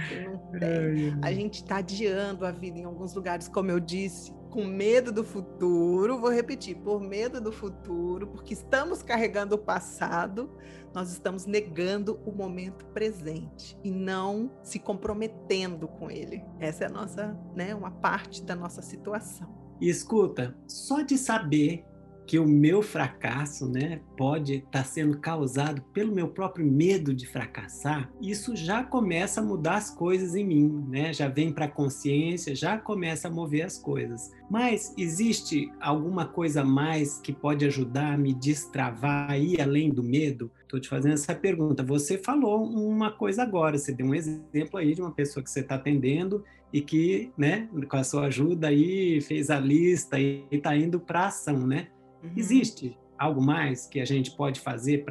Quem 0.09 0.25
não 0.25 0.39
tem. 0.59 1.19
A 1.23 1.33
gente 1.33 1.57
está 1.57 1.77
adiando 1.77 2.47
a 2.47 2.51
vida 2.51 2.79
em 2.79 2.85
alguns 2.85 3.15
lugares, 3.15 3.49
como 3.49 3.71
eu 3.71 3.79
disse, 3.79 4.33
com 4.55 4.65
medo 4.65 5.11
do 5.11 5.25
futuro. 5.25 6.17
Vou 6.17 6.31
repetir, 6.31 6.77
por 6.77 7.01
medo 7.01 7.41
do 7.41 7.51
futuro, 7.51 8.29
porque 8.29 8.55
estamos 8.55 9.03
carregando 9.03 9.57
o 9.57 9.59
passado 9.59 10.49
nós 10.95 11.11
estamos 11.11 11.45
negando 11.45 12.21
o 12.25 12.31
momento 12.31 12.87
presente 12.87 13.77
e 13.83 13.91
não 13.91 14.53
se 14.63 14.79
comprometendo 14.79 15.89
com 15.89 16.09
ele. 16.09 16.45
Essa 16.61 16.85
é 16.85 16.87
a 16.87 16.91
nossa, 16.91 17.37
né, 17.53 17.75
uma 17.75 17.91
parte 17.91 18.45
da 18.45 18.55
nossa 18.55 18.81
situação. 18.81 19.53
E 19.81 19.89
escuta, 19.91 20.57
só 20.69 21.03
de 21.03 21.19
saber 21.19 21.85
que 22.27 22.39
o 22.39 22.47
meu 22.47 22.83
fracasso, 22.83 23.69
né, 23.69 24.01
pode 24.17 24.55
estar 24.55 24.71
tá 24.71 24.85
sendo 24.85 25.19
causado 25.19 25.83
pelo 25.93 26.15
meu 26.15 26.29
próprio 26.29 26.67
medo 26.67 27.15
de 27.15 27.27
fracassar, 27.27 28.11
isso 28.21 28.57
já 28.57 28.83
começa 28.83 29.41
a 29.41 29.45
mudar 29.45 29.77
as 29.77 29.91
coisas 29.91 30.35
em 30.35 30.45
mim, 30.45 30.85
né? 30.89 31.13
Já 31.13 31.29
vem 31.29 31.53
para 31.53 31.67
a 31.67 31.71
consciência, 31.71 32.55
já 32.55 32.79
começa 32.79 33.29
a 33.29 33.31
mover 33.31 33.65
as 33.65 33.79
coisas. 33.79 34.31
Mas 34.51 34.95
existe 34.97 35.71
alguma 35.81 36.27
coisa 36.27 36.65
mais 36.65 37.19
que 37.21 37.33
pode 37.33 37.65
ajudar 37.67 38.15
a 38.15 38.19
me 38.19 38.33
destravar 38.35 39.31
aí 39.31 39.61
além 39.61 39.91
do 39.91 40.03
medo? 40.03 40.51
Estou 40.63 40.81
te 40.81 40.89
fazendo 40.89 41.15
essa 41.15 41.35
pergunta. 41.35 41.83
Você 41.83 42.19
falou 42.19 42.65
uma 42.65 43.11
coisa 43.11 43.43
agora, 43.43 43.79
você 43.79 43.93
deu 43.93 44.07
um 44.07 44.15
exemplo 44.15 44.79
aí 44.79 44.95
de 44.95 45.01
uma 45.01 45.13
pessoa 45.13 45.43
que 45.43 45.51
você 45.51 45.61
está 45.61 45.77
atendendo 45.77 46.45
e 46.73 46.81
que, 46.81 47.31
né, 47.39 47.69
com 47.89 47.97
a 47.97 48.03
sua 48.03 48.27
ajuda 48.27 48.69
aí 48.69 49.21
fez 49.21 49.51
a 49.51 49.61
lista 49.61 50.19
e 50.19 50.45
está 50.51 50.77
indo 50.77 50.99
para 50.99 51.27
ação, 51.27 51.67
né? 51.67 51.89
Uhum. 52.25 52.33
Existe 52.37 52.99
algo 53.19 53.41
mais 53.41 53.87
que 53.87 54.01
a 54.01 54.05
gente 54.05 54.31
pode 54.33 54.59
fazer 54.61 55.05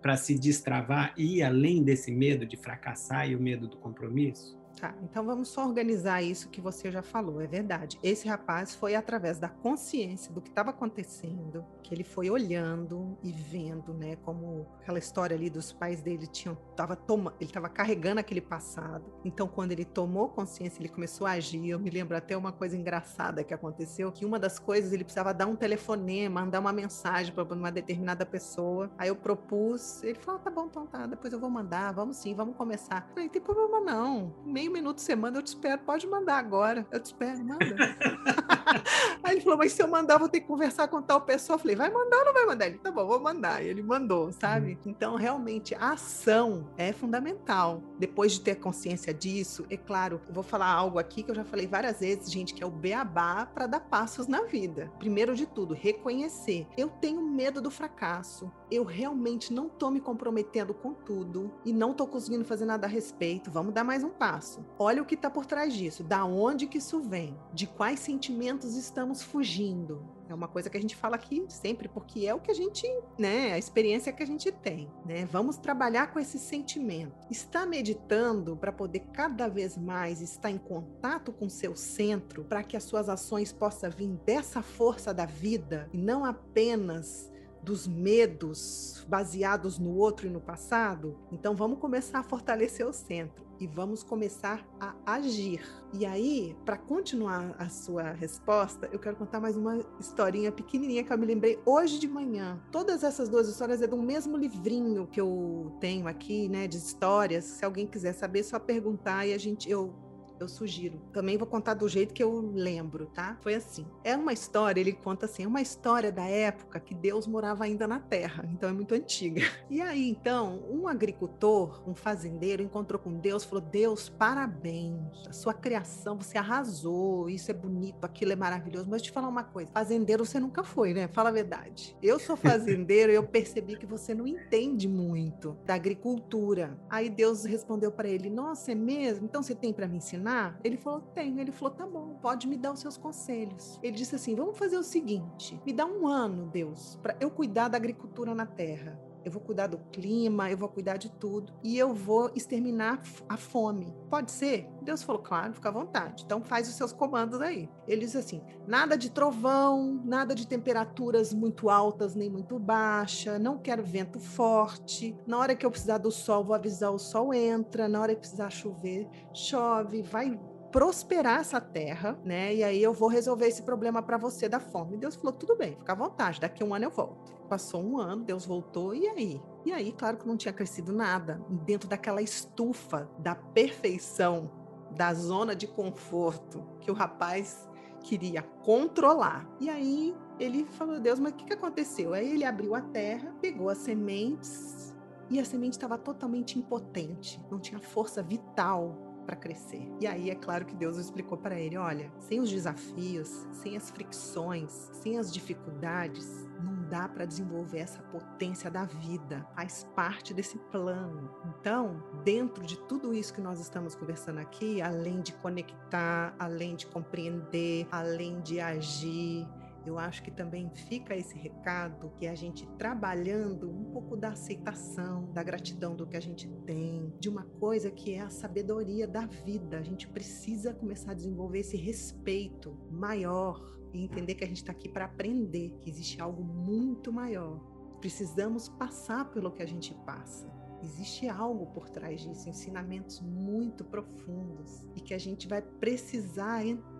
para 0.00 0.16
se 0.16 0.38
destravar 0.38 1.14
e 1.16 1.38
ir 1.38 1.42
além 1.42 1.82
desse 1.82 2.12
medo 2.12 2.46
de 2.46 2.56
fracassar 2.56 3.28
e 3.28 3.34
o 3.34 3.40
medo 3.40 3.66
do 3.66 3.76
compromisso? 3.76 4.59
Tá, 4.80 4.94
então 5.02 5.26
vamos 5.26 5.48
só 5.48 5.66
organizar 5.66 6.22
isso 6.22 6.48
que 6.48 6.58
você 6.58 6.90
já 6.90 7.02
falou, 7.02 7.42
é 7.42 7.46
verdade. 7.46 7.98
Esse 8.02 8.26
rapaz 8.26 8.74
foi 8.74 8.94
através 8.94 9.38
da 9.38 9.46
consciência 9.46 10.32
do 10.32 10.40
que 10.40 10.48
estava 10.48 10.70
acontecendo, 10.70 11.66
que 11.82 11.94
ele 11.94 12.02
foi 12.02 12.30
olhando 12.30 13.18
e 13.22 13.30
vendo, 13.30 13.92
né, 13.92 14.16
como 14.16 14.66
aquela 14.80 14.98
história 14.98 15.36
ali 15.36 15.50
dos 15.50 15.70
pais 15.70 16.00
dele 16.00 16.26
tinham 16.26 16.56
tava 16.74 16.98
ele 17.38 17.50
estava 17.50 17.68
carregando 17.68 18.20
aquele 18.20 18.40
passado. 18.40 19.04
Então 19.22 19.46
quando 19.46 19.72
ele 19.72 19.84
tomou 19.84 20.28
consciência, 20.30 20.80
ele 20.80 20.88
começou 20.88 21.26
a 21.26 21.32
agir. 21.32 21.68
Eu 21.68 21.78
me 21.78 21.90
lembro 21.90 22.16
até 22.16 22.34
uma 22.34 22.52
coisa 22.52 22.76
engraçada 22.76 23.44
que 23.44 23.52
aconteceu, 23.52 24.10
que 24.10 24.24
uma 24.24 24.38
das 24.38 24.58
coisas 24.58 24.92
ele 24.92 25.04
precisava 25.04 25.34
dar 25.34 25.46
um 25.46 25.56
telefonema, 25.56 26.40
mandar 26.40 26.60
uma 26.60 26.72
mensagem 26.72 27.34
para 27.34 27.44
uma 27.44 27.70
determinada 27.70 28.24
pessoa. 28.24 28.90
Aí 28.96 29.08
eu 29.08 29.16
propus, 29.16 30.02
ele 30.02 30.18
falou: 30.18 30.40
ah, 30.40 30.44
"Tá 30.44 30.50
bom, 30.50 30.66
então 30.66 30.86
tá, 30.86 31.06
depois 31.06 31.32
eu 31.32 31.38
vou 31.38 31.50
mandar, 31.50 31.92
vamos 31.92 32.16
sim, 32.16 32.34
vamos 32.34 32.56
começar". 32.56 33.04
Eu 33.08 33.14
falei: 33.14 33.28
"Tem 33.28 33.42
problema 33.42 33.80
não. 33.80 34.34
Meio 34.44 34.69
minuto 34.70 35.00
você 35.00 35.14
manda, 35.14 35.38
eu 35.38 35.42
te 35.42 35.48
espero. 35.48 35.80
Pode 35.82 36.06
mandar 36.06 36.38
agora. 36.38 36.86
Eu 36.90 37.00
te 37.00 37.06
espero, 37.06 37.44
manda. 37.44 37.64
Aí 39.22 39.34
ele 39.34 39.40
falou, 39.40 39.58
mas 39.58 39.72
se 39.72 39.82
eu 39.82 39.88
mandar, 39.88 40.18
vou 40.18 40.28
ter 40.28 40.40
que 40.40 40.46
conversar 40.46 40.88
com 40.88 41.02
tal 41.02 41.20
pessoa. 41.20 41.54
Eu 41.54 41.60
falei, 41.60 41.76
vai 41.76 41.90
mandar 41.90 42.18
ou 42.18 42.24
não 42.26 42.32
vai 42.32 42.46
mandar? 42.46 42.66
Ele, 42.66 42.78
tá 42.78 42.90
bom, 42.90 43.06
vou 43.06 43.20
mandar. 43.20 43.62
E 43.62 43.68
ele 43.68 43.82
mandou, 43.82 44.32
sabe? 44.32 44.72
Uhum. 44.72 44.90
Então, 44.90 45.16
realmente, 45.16 45.74
a 45.74 45.92
ação 45.92 46.68
é 46.76 46.92
fundamental. 46.92 47.82
Depois 47.98 48.32
de 48.32 48.40
ter 48.40 48.56
consciência 48.56 49.12
disso, 49.12 49.66
é 49.70 49.76
claro, 49.76 50.20
vou 50.30 50.42
falar 50.42 50.68
algo 50.68 50.98
aqui 50.98 51.22
que 51.22 51.30
eu 51.30 51.34
já 51.34 51.44
falei 51.44 51.66
várias 51.66 52.00
vezes, 52.00 52.30
gente, 52.30 52.54
que 52.54 52.62
é 52.62 52.66
o 52.66 52.70
beabá 52.70 53.46
para 53.46 53.66
dar 53.66 53.80
passos 53.80 54.26
na 54.26 54.42
vida. 54.42 54.90
Primeiro 54.98 55.34
de 55.34 55.46
tudo, 55.46 55.74
reconhecer. 55.74 56.66
Eu 56.76 56.88
tenho 56.88 57.22
medo 57.22 57.60
do 57.60 57.70
fracasso. 57.70 58.50
Eu 58.70 58.84
realmente 58.84 59.52
não 59.52 59.68
tô 59.68 59.90
me 59.90 60.00
comprometendo 60.00 60.72
com 60.72 60.94
tudo 60.94 61.52
e 61.64 61.72
não 61.72 61.92
tô 61.92 62.06
conseguindo 62.06 62.44
fazer 62.44 62.64
nada 62.64 62.86
a 62.86 62.90
respeito. 62.90 63.50
Vamos 63.50 63.74
dar 63.74 63.82
mais 63.82 64.04
um 64.04 64.10
passo. 64.10 64.64
Olha 64.78 65.02
o 65.02 65.04
que 65.04 65.16
tá 65.16 65.28
por 65.28 65.44
trás 65.44 65.74
disso. 65.74 66.04
Da 66.04 66.24
onde 66.24 66.68
que 66.68 66.78
isso 66.78 67.00
vem? 67.00 67.36
De 67.52 67.66
quais 67.66 67.98
sentimentos 67.98 68.76
estamos 68.76 69.22
fugindo? 69.22 70.08
É 70.28 70.34
uma 70.34 70.46
coisa 70.46 70.70
que 70.70 70.76
a 70.76 70.80
gente 70.80 70.94
fala 70.94 71.16
aqui 71.16 71.44
sempre, 71.48 71.88
porque 71.88 72.24
é 72.24 72.32
o 72.32 72.38
que 72.38 72.52
a 72.52 72.54
gente, 72.54 72.86
né, 73.18 73.52
a 73.52 73.58
experiência 73.58 74.12
que 74.12 74.22
a 74.22 74.26
gente 74.26 74.52
tem, 74.52 74.88
né? 75.04 75.24
Vamos 75.24 75.56
trabalhar 75.56 76.12
com 76.12 76.20
esse 76.20 76.38
sentimento. 76.38 77.26
Está 77.28 77.66
meditando 77.66 78.56
para 78.56 78.70
poder 78.70 79.00
cada 79.12 79.48
vez 79.48 79.76
mais 79.76 80.20
estar 80.20 80.48
em 80.48 80.58
contato 80.58 81.32
com 81.32 81.48
seu 81.48 81.74
centro, 81.74 82.44
para 82.44 82.62
que 82.62 82.76
as 82.76 82.84
suas 82.84 83.08
ações 83.08 83.52
possam 83.52 83.90
vir 83.90 84.10
dessa 84.24 84.62
força 84.62 85.12
da 85.12 85.26
vida 85.26 85.90
e 85.92 85.98
não 85.98 86.24
apenas 86.24 87.28
dos 87.62 87.86
medos 87.86 89.04
baseados 89.08 89.78
no 89.78 89.96
outro 89.96 90.26
e 90.26 90.30
no 90.30 90.40
passado, 90.40 91.16
então 91.30 91.54
vamos 91.54 91.78
começar 91.78 92.20
a 92.20 92.22
fortalecer 92.22 92.86
o 92.86 92.92
centro 92.92 93.44
e 93.60 93.66
vamos 93.66 94.02
começar 94.02 94.66
a 94.80 94.94
agir. 95.04 95.60
E 95.92 96.06
aí, 96.06 96.56
para 96.64 96.78
continuar 96.78 97.54
a 97.58 97.68
sua 97.68 98.12
resposta, 98.12 98.88
eu 98.90 98.98
quero 98.98 99.16
contar 99.16 99.38
mais 99.38 99.54
uma 99.54 99.84
historinha 100.00 100.50
pequenininha 100.50 101.04
que 101.04 101.12
eu 101.12 101.18
me 101.18 101.26
lembrei 101.26 101.58
hoje 101.66 101.98
de 101.98 102.08
manhã. 102.08 102.58
Todas 102.72 103.04
essas 103.04 103.28
duas 103.28 103.48
histórias 103.48 103.82
é 103.82 103.86
do 103.86 103.98
mesmo 103.98 104.36
livrinho 104.36 105.06
que 105.06 105.20
eu 105.20 105.76
tenho 105.78 106.08
aqui, 106.08 106.48
né, 106.48 106.66
de 106.66 106.78
histórias. 106.78 107.44
Se 107.44 107.64
alguém 107.64 107.86
quiser 107.86 108.14
saber, 108.14 108.40
é 108.40 108.44
só 108.44 108.58
perguntar 108.58 109.26
e 109.26 109.34
a 109.34 109.38
gente 109.38 109.70
eu 109.70 109.92
eu 110.40 110.48
sugiro. 110.48 110.98
Também 111.12 111.36
vou 111.36 111.46
contar 111.46 111.74
do 111.74 111.88
jeito 111.88 112.14
que 112.14 112.22
eu 112.22 112.40
lembro, 112.54 113.06
tá? 113.06 113.36
Foi 113.42 113.54
assim. 113.54 113.86
É 114.02 114.16
uma 114.16 114.32
história, 114.32 114.80
ele 114.80 114.92
conta 114.92 115.26
assim, 115.26 115.44
é 115.44 115.46
uma 115.46 115.60
história 115.60 116.10
da 116.10 116.24
época 116.24 116.80
que 116.80 116.94
Deus 116.94 117.26
morava 117.26 117.64
ainda 117.64 117.86
na 117.86 118.00
terra, 118.00 118.48
então 118.52 118.68
é 118.68 118.72
muito 118.72 118.94
antiga. 118.94 119.42
E 119.68 119.80
aí, 119.80 120.08
então, 120.08 120.62
um 120.68 120.88
agricultor, 120.88 121.82
um 121.86 121.94
fazendeiro, 121.94 122.62
encontrou 122.62 122.98
com 122.98 123.12
Deus, 123.12 123.44
falou: 123.44 123.60
Deus, 123.60 124.08
parabéns, 124.08 125.28
a 125.28 125.32
sua 125.32 125.54
criação, 125.54 126.16
você 126.16 126.38
arrasou, 126.38 127.28
isso 127.28 127.50
é 127.50 127.54
bonito, 127.54 128.04
aquilo 128.04 128.32
é 128.32 128.36
maravilhoso. 128.36 128.88
Mas 128.88 129.02
te 129.02 129.10
falar 129.10 129.28
uma 129.28 129.44
coisa: 129.44 129.70
fazendeiro 129.72 130.24
você 130.24 130.40
nunca 130.40 130.64
foi, 130.64 130.94
né? 130.94 131.08
Fala 131.08 131.28
a 131.28 131.32
verdade. 131.32 131.96
Eu 132.02 132.18
sou 132.18 132.36
fazendeiro 132.36 133.12
e 133.12 133.14
eu 133.14 133.22
percebi 133.22 133.76
que 133.76 133.86
você 133.86 134.14
não 134.14 134.26
entende 134.26 134.88
muito 134.88 135.56
da 135.64 135.74
agricultura. 135.74 136.76
Aí 136.88 137.10
Deus 137.10 137.44
respondeu 137.44 137.92
para 137.92 138.08
ele: 138.08 138.30
Nossa, 138.30 138.72
é 138.72 138.74
mesmo? 138.74 139.24
Então 139.26 139.42
você 139.42 139.54
tem 139.54 139.72
para 139.72 139.86
me 139.86 139.98
ensinar? 139.98 140.29
Ele 140.62 140.76
falou: 140.76 141.00
Tenho. 141.00 141.40
Ele 141.40 141.52
falou: 141.52 141.74
Tá 141.74 141.86
bom, 141.86 142.18
pode 142.20 142.46
me 142.46 142.56
dar 142.56 142.72
os 142.72 142.80
seus 142.80 142.96
conselhos. 142.96 143.78
Ele 143.82 143.96
disse 143.96 144.14
assim: 144.14 144.34
Vamos 144.34 144.58
fazer 144.58 144.76
o 144.76 144.82
seguinte: 144.82 145.60
me 145.64 145.72
dá 145.72 145.84
um 145.86 146.06
ano, 146.06 146.46
Deus, 146.46 146.98
para 147.02 147.16
eu 147.20 147.30
cuidar 147.30 147.68
da 147.68 147.76
agricultura 147.76 148.34
na 148.34 148.46
terra 148.46 149.09
eu 149.24 149.30
vou 149.30 149.40
cuidar 149.40 149.66
do 149.66 149.78
clima, 149.92 150.50
eu 150.50 150.56
vou 150.56 150.68
cuidar 150.68 150.96
de 150.96 151.10
tudo 151.10 151.52
e 151.62 151.78
eu 151.78 151.94
vou 151.94 152.30
exterminar 152.34 153.02
a 153.28 153.36
fome. 153.36 153.94
Pode 154.08 154.30
ser? 154.30 154.68
Deus 154.82 155.02
falou, 155.02 155.22
claro, 155.22 155.54
fica 155.54 155.68
à 155.68 155.72
vontade. 155.72 156.24
Então 156.24 156.42
faz 156.42 156.68
os 156.68 156.74
seus 156.74 156.92
comandos 156.92 157.40
aí. 157.40 157.68
Ele 157.86 158.02
diz 158.02 158.16
assim: 158.16 158.42
nada 158.66 158.96
de 158.96 159.10
trovão, 159.10 160.00
nada 160.04 160.34
de 160.34 160.46
temperaturas 160.46 161.32
muito 161.32 161.68
altas 161.68 162.14
nem 162.14 162.30
muito 162.30 162.58
baixa, 162.58 163.38
não 163.38 163.58
quero 163.58 163.82
vento 163.82 164.18
forte. 164.18 165.16
Na 165.26 165.38
hora 165.38 165.54
que 165.54 165.64
eu 165.64 165.70
precisar 165.70 165.98
do 165.98 166.10
sol, 166.10 166.44
vou 166.44 166.54
avisar 166.54 166.92
o 166.92 166.98
sol 166.98 167.32
entra, 167.34 167.88
na 167.88 168.00
hora 168.00 168.14
que 168.14 168.20
precisar 168.20 168.50
chover, 168.50 169.08
chove, 169.32 170.02
vai 170.02 170.38
prosperar 170.70 171.40
essa 171.40 171.60
terra, 171.60 172.18
né? 172.24 172.54
E 172.54 172.64
aí 172.64 172.82
eu 172.82 172.92
vou 172.92 173.08
resolver 173.08 173.46
esse 173.46 173.62
problema 173.62 174.02
para 174.02 174.16
você 174.16 174.48
da 174.48 174.60
fome. 174.60 174.96
Deus 174.96 175.16
falou: 175.16 175.32
tudo 175.32 175.56
bem, 175.56 175.76
fica 175.76 175.92
à 175.92 175.96
vontade, 175.96 176.40
daqui 176.40 176.62
a 176.62 176.66
um 176.66 176.74
ano 176.74 176.86
eu 176.86 176.90
volto. 176.90 177.32
Passou 177.48 177.82
um 177.82 177.98
ano, 177.98 178.22
Deus 178.22 178.46
voltou, 178.46 178.94
e 178.94 179.08
aí? 179.08 179.42
E 179.64 179.72
aí, 179.72 179.92
claro 179.92 180.16
que 180.16 180.26
não 180.26 180.36
tinha 180.36 180.52
crescido 180.52 180.92
nada. 180.92 181.42
Dentro 181.48 181.88
daquela 181.88 182.22
estufa 182.22 183.10
da 183.18 183.34
perfeição, 183.34 184.50
da 184.92 185.12
zona 185.12 185.54
de 185.54 185.66
conforto 185.66 186.64
que 186.80 186.90
o 186.90 186.94
rapaz 186.94 187.68
queria 188.02 188.42
controlar. 188.42 189.48
E 189.58 189.68
aí 189.68 190.14
ele 190.38 190.64
falou: 190.64 191.00
Deus, 191.00 191.18
mas 191.18 191.32
o 191.32 191.36
que, 191.36 191.44
que 191.44 191.54
aconteceu? 191.54 192.14
Aí 192.14 192.32
ele 192.32 192.44
abriu 192.44 192.74
a 192.74 192.80
terra, 192.80 193.34
pegou 193.40 193.68
as 193.68 193.78
sementes. 193.78 194.94
E 195.28 195.38
a 195.38 195.44
semente 195.44 195.74
estava 195.76 195.96
totalmente 195.96 196.58
impotente, 196.58 197.40
não 197.48 197.60
tinha 197.60 197.78
força 197.78 198.20
vital 198.20 199.09
para 199.30 199.36
crescer. 199.36 199.88
E 200.00 200.08
aí 200.08 200.28
é 200.28 200.34
claro 200.34 200.64
que 200.64 200.74
Deus 200.74 200.96
explicou 200.96 201.38
para 201.38 201.58
ele: 201.58 201.76
olha, 201.76 202.10
sem 202.18 202.40
os 202.40 202.50
desafios, 202.50 203.46
sem 203.52 203.76
as 203.76 203.88
fricções, 203.88 204.90
sem 204.92 205.18
as 205.18 205.32
dificuldades, 205.32 206.48
não 206.60 206.88
dá 206.88 207.08
para 207.08 207.24
desenvolver 207.24 207.78
essa 207.78 208.02
potência 208.02 208.68
da 208.68 208.84
vida. 208.84 209.46
Faz 209.54 209.86
parte 209.94 210.34
desse 210.34 210.58
plano. 210.72 211.30
Então, 211.44 212.02
dentro 212.24 212.66
de 212.66 212.76
tudo 212.88 213.14
isso 213.14 213.32
que 213.32 213.40
nós 213.40 213.60
estamos 213.60 213.94
conversando 213.94 214.40
aqui, 214.40 214.82
além 214.82 215.20
de 215.20 215.32
conectar, 215.34 216.34
além 216.36 216.74
de 216.74 216.88
compreender, 216.88 217.86
além 217.92 218.40
de 218.40 218.58
agir, 218.58 219.46
eu 219.86 219.98
acho 219.98 220.22
que 220.22 220.30
também 220.30 220.70
fica 220.70 221.16
esse 221.16 221.36
recado 221.36 222.12
que 222.18 222.26
a 222.26 222.34
gente 222.34 222.66
trabalhando 222.78 223.70
um 223.70 223.84
pouco 223.84 224.16
da 224.16 224.30
aceitação, 224.30 225.32
da 225.32 225.42
gratidão 225.42 225.96
do 225.96 226.06
que 226.06 226.16
a 226.16 226.20
gente 226.20 226.48
tem, 226.66 227.12
de 227.18 227.28
uma 227.28 227.44
coisa 227.44 227.90
que 227.90 228.14
é 228.14 228.20
a 228.20 228.30
sabedoria 228.30 229.06
da 229.06 229.26
vida. 229.26 229.78
A 229.78 229.82
gente 229.82 230.06
precisa 230.08 230.74
começar 230.74 231.12
a 231.12 231.14
desenvolver 231.14 231.60
esse 231.60 231.76
respeito 231.76 232.76
maior 232.90 233.78
e 233.92 234.04
entender 234.04 234.34
que 234.34 234.44
a 234.44 234.46
gente 234.46 234.58
está 234.58 234.72
aqui 234.72 234.88
para 234.88 235.06
aprender, 235.06 235.78
que 235.82 235.90
existe 235.90 236.20
algo 236.20 236.42
muito 236.44 237.12
maior. 237.12 237.58
Precisamos 238.00 238.68
passar 238.68 239.30
pelo 239.30 239.50
que 239.50 239.62
a 239.62 239.66
gente 239.66 239.94
passa. 240.06 240.48
Existe 240.82 241.28
algo 241.28 241.66
por 241.66 241.90
trás 241.90 242.22
disso, 242.22 242.48
ensinamentos 242.48 243.20
muito 243.20 243.84
profundos 243.84 244.86
e 244.96 245.00
que 245.00 245.12
a 245.12 245.18
gente 245.18 245.46
vai 245.46 245.60
precisar 245.60 246.64
entrar 246.64 246.99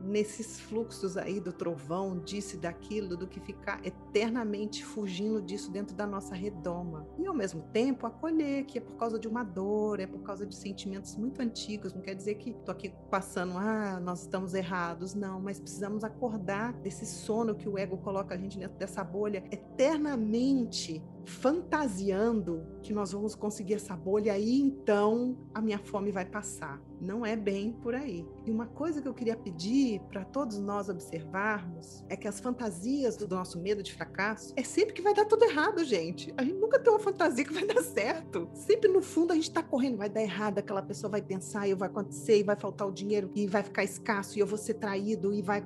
nesses 0.00 0.60
fluxos 0.60 1.16
aí 1.16 1.40
do 1.40 1.52
trovão, 1.52 2.18
disso 2.18 2.56
e 2.56 2.58
daquilo, 2.58 3.16
do 3.16 3.26
que 3.26 3.40
ficar 3.40 3.84
eternamente 3.84 4.84
fugindo 4.84 5.40
disso 5.42 5.70
dentro 5.70 5.94
da 5.94 6.06
nossa 6.06 6.34
redoma. 6.34 7.06
E 7.18 7.26
ao 7.26 7.34
mesmo 7.34 7.62
tempo 7.72 8.06
acolher 8.06 8.64
que 8.64 8.78
é 8.78 8.80
por 8.80 8.96
causa 8.96 9.18
de 9.18 9.26
uma 9.26 9.42
dor, 9.42 10.00
é 10.00 10.06
por 10.06 10.20
causa 10.22 10.46
de 10.46 10.54
sentimentos 10.54 11.16
muito 11.16 11.40
antigos, 11.40 11.92
não 11.92 12.00
quer 12.00 12.14
dizer 12.14 12.36
que 12.36 12.54
tô 12.64 12.72
aqui 12.72 12.92
passando, 13.10 13.56
ah, 13.56 14.00
nós 14.00 14.22
estamos 14.22 14.54
errados, 14.54 15.14
não, 15.14 15.40
mas 15.40 15.58
precisamos 15.58 16.04
acordar 16.04 16.72
desse 16.74 17.06
sono 17.06 17.54
que 17.54 17.68
o 17.68 17.78
ego 17.78 17.98
coloca 17.98 18.34
a 18.34 18.38
gente 18.38 18.58
dentro 18.58 18.76
dessa 18.76 19.02
bolha 19.02 19.42
eternamente 19.50 21.02
fantasiando 21.28 22.66
que 22.82 22.92
nós 22.92 23.12
vamos 23.12 23.34
conseguir 23.34 23.74
essa 23.74 23.94
bolha 23.94 24.38
e 24.38 24.58
então 24.60 25.36
a 25.52 25.60
minha 25.60 25.78
fome 25.78 26.10
vai 26.10 26.24
passar. 26.24 26.80
Não 27.00 27.24
é 27.24 27.36
bem 27.36 27.72
por 27.72 27.94
aí. 27.94 28.26
E 28.44 28.50
uma 28.50 28.66
coisa 28.66 29.00
que 29.00 29.06
eu 29.06 29.14
queria 29.14 29.36
pedir 29.36 30.00
para 30.08 30.24
todos 30.24 30.58
nós 30.58 30.88
observarmos 30.88 32.04
é 32.08 32.16
que 32.16 32.26
as 32.26 32.40
fantasias 32.40 33.16
do 33.16 33.28
nosso 33.28 33.60
medo 33.60 33.82
de 33.82 33.92
fracasso 33.92 34.52
é 34.56 34.64
sempre 34.64 34.94
que 34.94 35.02
vai 35.02 35.14
dar 35.14 35.24
tudo 35.24 35.44
errado, 35.44 35.84
gente. 35.84 36.32
A 36.36 36.42
gente 36.42 36.58
nunca 36.58 36.78
tem 36.78 36.92
uma 36.92 36.98
fantasia 36.98 37.44
que 37.44 37.52
vai 37.52 37.64
dar 37.66 37.82
certo. 37.82 38.48
Sempre 38.52 38.88
no 38.88 39.00
fundo 39.00 39.32
a 39.32 39.34
gente 39.34 39.48
está 39.48 39.62
correndo, 39.62 39.96
vai 39.96 40.08
dar 40.08 40.22
errado, 40.22 40.58
aquela 40.58 40.82
pessoa 40.82 41.10
vai 41.10 41.22
pensar 41.22 41.68
e 41.68 41.74
vai 41.74 41.88
acontecer, 41.88 42.38
e 42.38 42.42
vai 42.42 42.56
faltar 42.56 42.88
o 42.88 42.92
dinheiro 42.92 43.30
e 43.34 43.46
vai 43.46 43.62
ficar 43.62 43.84
escasso 43.84 44.36
e 44.38 44.40
eu 44.40 44.46
vou 44.46 44.58
ser 44.58 44.74
traído 44.74 45.32
e 45.32 45.40
vai 45.40 45.62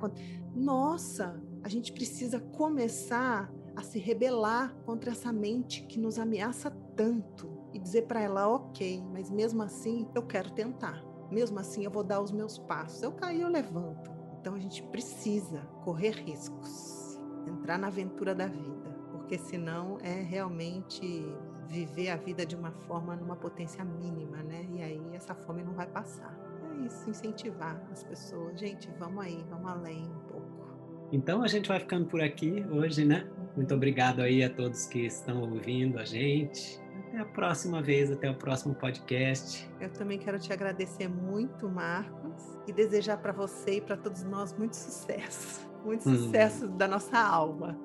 Nossa, 0.55 1.41
a 1.63 1.69
gente 1.69 1.91
precisa 1.91 2.39
começar 2.39 3.51
a 3.75 3.81
se 3.81 3.97
rebelar 3.97 4.75
contra 4.85 5.11
essa 5.11 5.33
mente 5.33 5.83
que 5.83 5.99
nos 5.99 6.19
ameaça 6.19 6.69
tanto 6.95 7.49
e 7.73 7.79
dizer 7.79 8.03
para 8.03 8.21
ela, 8.21 8.47
ok, 8.47 9.03
mas 9.11 9.29
mesmo 9.29 9.63
assim 9.63 10.07
eu 10.13 10.23
quero 10.23 10.51
tentar. 10.51 11.12
Mesmo 11.33 11.59
assim 11.59 11.83
eu 11.83 11.91
vou 11.91 12.03
dar 12.03 12.21
os 12.21 12.31
meus 12.31 12.59
passos. 12.59 13.01
Eu 13.01 13.11
caí, 13.11 13.41
eu 13.41 13.49
levanto. 13.49 14.11
Então 14.39 14.53
a 14.55 14.59
gente 14.59 14.83
precisa 14.83 15.61
correr 15.83 16.11
riscos, 16.11 17.19
entrar 17.47 17.79
na 17.79 17.87
aventura 17.87 18.35
da 18.35 18.45
vida, 18.45 18.91
porque 19.11 19.37
senão 19.37 19.97
é 20.01 20.21
realmente 20.21 21.25
viver 21.67 22.09
a 22.09 22.17
vida 22.17 22.45
de 22.45 22.55
uma 22.55 22.71
forma 22.71 23.15
numa 23.15 23.35
potência 23.35 23.83
mínima, 23.83 24.43
né? 24.43 24.67
E 24.73 24.83
aí 24.83 25.01
essa 25.13 25.33
fome 25.33 25.63
não 25.63 25.73
vai 25.73 25.87
passar. 25.87 26.37
É 26.71 26.85
isso, 26.85 27.09
incentivar 27.09 27.81
as 27.89 28.03
pessoas. 28.03 28.59
Gente, 28.59 28.89
vamos 28.99 29.23
aí, 29.23 29.43
vamos 29.49 29.71
além 29.71 30.03
um 30.03 30.19
pouco. 30.27 30.63
Então 31.11 31.41
a 31.41 31.47
gente 31.47 31.69
vai 31.69 31.79
ficando 31.79 32.05
por 32.05 32.21
aqui 32.21 32.65
hoje, 32.69 33.05
né? 33.05 33.25
Muito 33.55 33.73
obrigado 33.73 34.19
aí 34.21 34.43
a 34.43 34.49
todos 34.49 34.85
que 34.87 35.05
estão 35.05 35.41
ouvindo 35.41 35.99
a 35.99 36.03
gente. 36.03 36.82
Até 37.13 37.21
a 37.21 37.25
próxima 37.25 37.79
vez, 37.79 38.11
até 38.11 38.27
o 38.27 38.33
próximo 38.33 38.73
podcast. 38.73 39.69
Eu 39.79 39.87
também 39.91 40.17
quero 40.17 40.39
te 40.39 40.51
agradecer 40.51 41.07
muito, 41.07 41.69
Marcos, 41.69 42.57
e 42.65 42.73
desejar 42.73 43.17
para 43.17 43.31
você 43.31 43.75
e 43.75 43.81
para 43.81 43.95
todos 43.95 44.23
nós 44.23 44.51
muito 44.57 44.75
sucesso. 44.75 45.61
Muito 45.85 46.09
hum. 46.09 46.15
sucesso 46.15 46.67
da 46.69 46.87
nossa 46.87 47.19
alma. 47.19 47.77